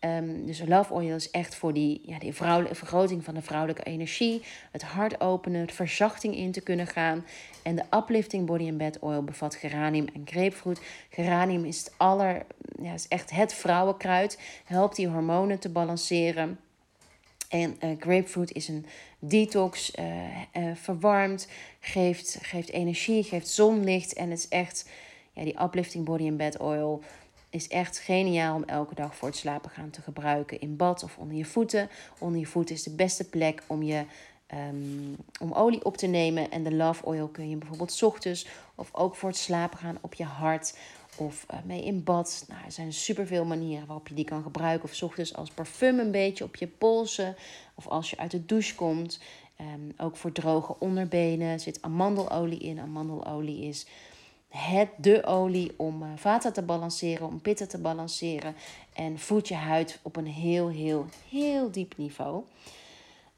Um, 0.05 0.45
dus 0.45 0.63
love 0.65 0.93
oil 0.93 1.15
is 1.15 1.31
echt 1.31 1.55
voor 1.55 1.73
die, 1.73 2.01
ja, 2.05 2.19
die 2.19 2.33
vrouwelijke 2.33 2.75
vergroting 2.75 3.23
van 3.23 3.33
de 3.33 3.41
vrouwelijke 3.41 3.83
energie. 3.83 4.41
Het 4.71 4.81
hart 4.81 5.21
openen, 5.21 5.61
het 5.61 5.71
verzachting 5.71 6.35
in 6.35 6.51
te 6.51 6.61
kunnen 6.61 6.87
gaan. 6.87 7.25
En 7.63 7.75
de 7.75 7.83
uplifting 7.95 8.45
body 8.45 8.67
and 8.67 8.77
bed 8.77 8.99
oil 8.99 9.23
bevat 9.23 9.55
geranium 9.55 10.07
en 10.13 10.21
grapefruit. 10.25 10.81
Geranium 11.09 11.65
is 11.65 11.79
het 11.79 11.93
aller, 11.97 12.45
ja, 12.81 12.93
is 12.93 13.07
echt 13.07 13.29
het 13.29 13.53
vrouwenkruid. 13.53 14.39
Helpt 14.65 14.95
die 14.95 15.07
hormonen 15.07 15.59
te 15.59 15.69
balanceren. 15.69 16.59
En 17.49 17.77
uh, 17.83 17.89
grapefruit 17.99 18.51
is 18.51 18.67
een 18.67 18.85
detox, 19.19 19.91
uh, 19.99 20.05
uh, 20.57 20.75
verwarmt, 20.75 21.47
geeft, 21.79 22.37
geeft 22.41 22.69
energie, 22.69 23.23
geeft 23.23 23.47
zonlicht. 23.47 24.13
En 24.13 24.29
het 24.29 24.39
is 24.39 24.47
echt, 24.47 24.89
ja, 25.33 25.43
die 25.43 25.61
uplifting 25.61 26.05
body 26.05 26.27
and 26.27 26.37
bed 26.37 26.57
oil 26.57 27.03
is 27.49 27.67
echt 27.67 27.99
geniaal 27.99 28.55
om 28.55 28.63
elke 28.63 28.95
dag 28.95 29.15
voor 29.15 29.27
het 29.27 29.37
slapen 29.37 29.69
gaan 29.69 29.89
te 29.89 30.01
gebruiken. 30.01 30.61
In 30.61 30.75
bad 30.75 31.03
of 31.03 31.17
onder 31.17 31.37
je 31.37 31.45
voeten. 31.45 31.89
Onder 32.19 32.39
je 32.39 32.45
voeten 32.45 32.75
is 32.75 32.83
de 32.83 32.95
beste 32.95 33.29
plek 33.29 33.63
om 33.67 33.83
je 33.83 34.05
um, 34.53 35.15
om 35.41 35.51
olie 35.53 35.85
op 35.85 35.97
te 35.97 36.07
nemen. 36.07 36.51
En 36.51 36.63
de 36.63 36.73
love 36.73 37.05
oil 37.05 37.27
kun 37.27 37.49
je 37.49 37.55
bijvoorbeeld 37.55 38.03
ochtends 38.03 38.47
of 38.75 38.89
ook 38.91 39.15
voor 39.15 39.29
het 39.29 39.37
slapen 39.37 39.77
gaan 39.77 39.97
op 40.01 40.13
je 40.13 40.23
hart 40.23 40.77
of 41.17 41.45
uh, 41.53 41.57
mee 41.65 41.83
in 41.83 42.03
bad. 42.03 42.45
Nou, 42.47 42.65
er 42.65 42.71
zijn 42.71 42.93
superveel 42.93 43.45
manieren 43.45 43.87
waarop 43.87 44.07
je 44.07 44.13
die 44.13 44.25
kan 44.25 44.43
gebruiken. 44.43 44.89
Of 44.89 45.03
ochtends 45.03 45.35
als 45.35 45.49
parfum 45.49 45.99
een 45.99 46.11
beetje 46.11 46.43
op 46.43 46.55
je 46.55 46.67
polsen. 46.67 47.35
Of 47.75 47.87
als 47.87 48.09
je 48.09 48.17
uit 48.17 48.31
de 48.31 48.45
douche 48.45 48.75
komt. 48.75 49.19
Um, 49.61 49.93
ook 49.97 50.15
voor 50.15 50.31
droge 50.31 50.75
onderbenen 50.79 51.59
zit 51.59 51.81
amandelolie 51.81 52.59
in. 52.59 52.79
Amandelolie 52.79 53.67
is 53.67 53.85
het 54.47 54.89
de 54.97 55.25
olie 55.25 55.73
om 55.77 56.03
uh, 56.03 56.09
vata 56.15 56.51
te 56.51 56.61
balanceren, 56.61 57.27
om 57.27 57.41
pitten 57.41 57.67
te 57.67 57.77
balanceren. 57.77 58.55
En 58.93 59.19
voedt 59.19 59.47
je 59.47 59.55
huid 59.55 59.99
op 60.01 60.15
een 60.15 60.27
heel, 60.27 60.69
heel, 60.69 61.05
heel 61.29 61.71
diep 61.71 61.97
niveau. 61.97 62.43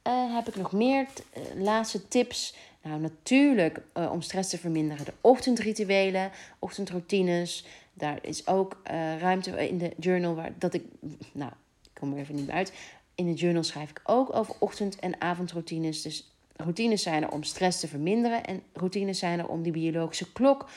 Uh, 0.07 0.35
heb 0.35 0.47
ik 0.47 0.55
nog 0.55 0.71
meer 0.71 1.07
laatste 1.55 2.07
tips? 2.07 2.55
Nou, 2.83 2.99
natuurlijk 2.99 3.81
om 3.93 4.21
stress 4.21 4.49
te 4.49 4.57
verminderen. 4.57 5.05
De 5.05 5.13
ochtendrituelen, 5.21 6.31
ochtendroutines. 6.59 7.65
Daar 7.93 8.19
is 8.21 8.47
ook 8.47 8.77
ruimte 9.19 9.67
in 9.67 9.77
de 9.77 9.93
journal 9.97 10.35
waar 10.35 10.51
dat 10.57 10.73
ik. 10.73 10.83
Nou, 11.31 11.51
ik 11.83 11.89
kom 11.93 12.13
er 12.13 12.19
even 12.19 12.35
niet 12.35 12.49
uit. 12.49 12.73
In 13.15 13.25
de 13.25 13.33
journal 13.33 13.63
schrijf 13.63 13.89
ik 13.89 14.01
ook 14.03 14.35
over 14.35 14.55
ochtend- 14.59 14.99
en 14.99 15.21
avondroutines. 15.21 16.01
Dus 16.01 16.31
routines 16.55 17.03
zijn 17.03 17.23
er 17.23 17.31
om 17.31 17.43
stress 17.43 17.79
te 17.79 17.87
verminderen. 17.87 18.45
En 18.45 18.63
routines 18.73 19.19
zijn 19.19 19.39
er 19.39 19.47
om 19.47 19.61
die 19.61 19.71
biologische 19.71 20.31
klok 20.31 20.69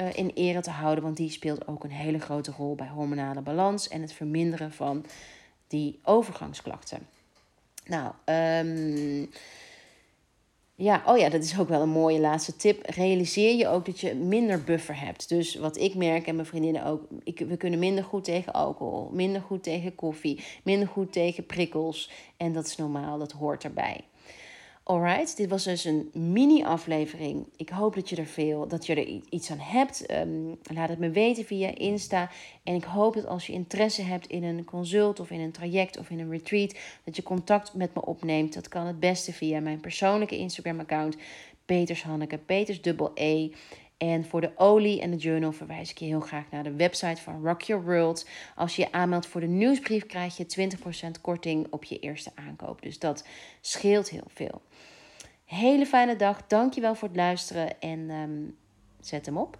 uh, 0.00 0.06
in 0.14 0.30
ere 0.34 0.60
te 0.60 0.70
houden. 0.70 1.04
Want 1.04 1.16
die 1.16 1.30
speelt 1.30 1.66
ook 1.66 1.84
een 1.84 1.90
hele 1.90 2.18
grote 2.18 2.50
rol 2.50 2.74
bij 2.74 2.88
hormonale 2.88 3.40
balans 3.40 3.88
en 3.88 4.00
het 4.00 4.12
verminderen 4.12 4.72
van 4.72 5.04
die 5.66 6.00
overgangsklachten. 6.02 7.06
Nou, 7.86 8.12
um, 8.66 9.30
ja, 10.82 11.02
oh 11.06 11.18
ja, 11.18 11.28
dat 11.28 11.42
is 11.44 11.58
ook 11.58 11.68
wel 11.68 11.80
een 11.82 11.88
mooie 11.88 12.20
laatste 12.20 12.56
tip. 12.56 12.82
Realiseer 12.86 13.56
je 13.56 13.68
ook 13.68 13.86
dat 13.86 14.00
je 14.00 14.14
minder 14.14 14.62
buffer 14.64 15.00
hebt. 15.00 15.28
Dus 15.28 15.54
wat 15.54 15.76
ik 15.76 15.94
merk 15.94 16.26
en 16.26 16.34
mijn 16.34 16.46
vriendinnen 16.46 16.84
ook, 16.84 17.02
ik, 17.24 17.38
we 17.38 17.56
kunnen 17.56 17.78
minder 17.78 18.04
goed 18.04 18.24
tegen 18.24 18.52
alcohol, 18.52 19.10
minder 19.12 19.40
goed 19.42 19.62
tegen 19.62 19.94
koffie, 19.94 20.44
minder 20.64 20.88
goed 20.88 21.12
tegen 21.12 21.46
prikkels. 21.46 22.10
En 22.36 22.52
dat 22.52 22.66
is 22.66 22.76
normaal, 22.76 23.18
dat 23.18 23.32
hoort 23.32 23.64
erbij. 23.64 24.00
Alright, 24.84 25.36
dit 25.36 25.48
was 25.48 25.64
dus 25.64 25.84
een 25.84 26.10
mini-aflevering. 26.12 27.46
Ik 27.56 27.68
hoop 27.68 27.94
dat 27.94 28.08
je 28.08 28.16
er 28.16 28.26
veel, 28.26 28.68
dat 28.68 28.86
je 28.86 28.94
er 28.94 29.20
iets 29.30 29.50
aan 29.50 29.58
hebt. 29.58 30.06
Ehm, 30.06 30.54
laat 30.62 30.88
het 30.88 30.98
me 30.98 31.10
weten 31.10 31.44
via 31.44 31.74
Insta. 31.74 32.30
En 32.62 32.74
ik 32.74 32.84
hoop 32.84 33.14
dat 33.14 33.26
als 33.26 33.46
je 33.46 33.52
interesse 33.52 34.02
hebt 34.02 34.26
in 34.26 34.44
een 34.44 34.64
consult 34.64 35.20
of 35.20 35.30
in 35.30 35.40
een 35.40 35.52
traject 35.52 35.98
of 35.98 36.10
in 36.10 36.18
een 36.20 36.30
retreat, 36.30 36.76
dat 37.04 37.16
je 37.16 37.22
contact 37.22 37.74
met 37.74 37.94
me 37.94 38.04
opneemt. 38.04 38.54
Dat 38.54 38.68
kan 38.68 38.86
het 38.86 39.00
beste 39.00 39.32
via 39.32 39.60
mijn 39.60 39.80
persoonlijke 39.80 40.38
Instagram-account, 40.38 41.16
Peters 41.64 42.02
Hanneke, 42.02 42.38
Peters 42.38 42.80
E. 43.14 43.50
En 44.02 44.24
voor 44.24 44.40
de 44.40 44.52
olie 44.56 45.00
en 45.00 45.10
de 45.10 45.16
journal 45.16 45.52
verwijs 45.52 45.90
ik 45.90 45.98
je 45.98 46.04
heel 46.04 46.20
graag 46.20 46.44
naar 46.50 46.62
de 46.62 46.74
website 46.74 47.22
van 47.22 47.44
Rock 47.44 47.62
Your 47.62 47.84
World. 47.84 48.28
Als 48.56 48.76
je 48.76 48.82
je 48.82 48.92
aanmeldt 48.92 49.26
voor 49.26 49.40
de 49.40 49.46
nieuwsbrief, 49.46 50.06
krijg 50.06 50.36
je 50.36 50.70
20% 51.16 51.20
korting 51.20 51.66
op 51.70 51.84
je 51.84 51.98
eerste 51.98 52.30
aankoop. 52.34 52.82
Dus 52.82 52.98
dat 52.98 53.26
scheelt 53.60 54.10
heel 54.10 54.26
veel. 54.26 54.62
Hele 55.44 55.86
fijne 55.86 56.16
dag. 56.16 56.46
Dankjewel 56.46 56.94
voor 56.94 57.08
het 57.08 57.16
luisteren 57.16 57.80
en 57.80 58.10
um, 58.10 58.56
zet 59.00 59.26
hem 59.26 59.36
op. 59.36 59.58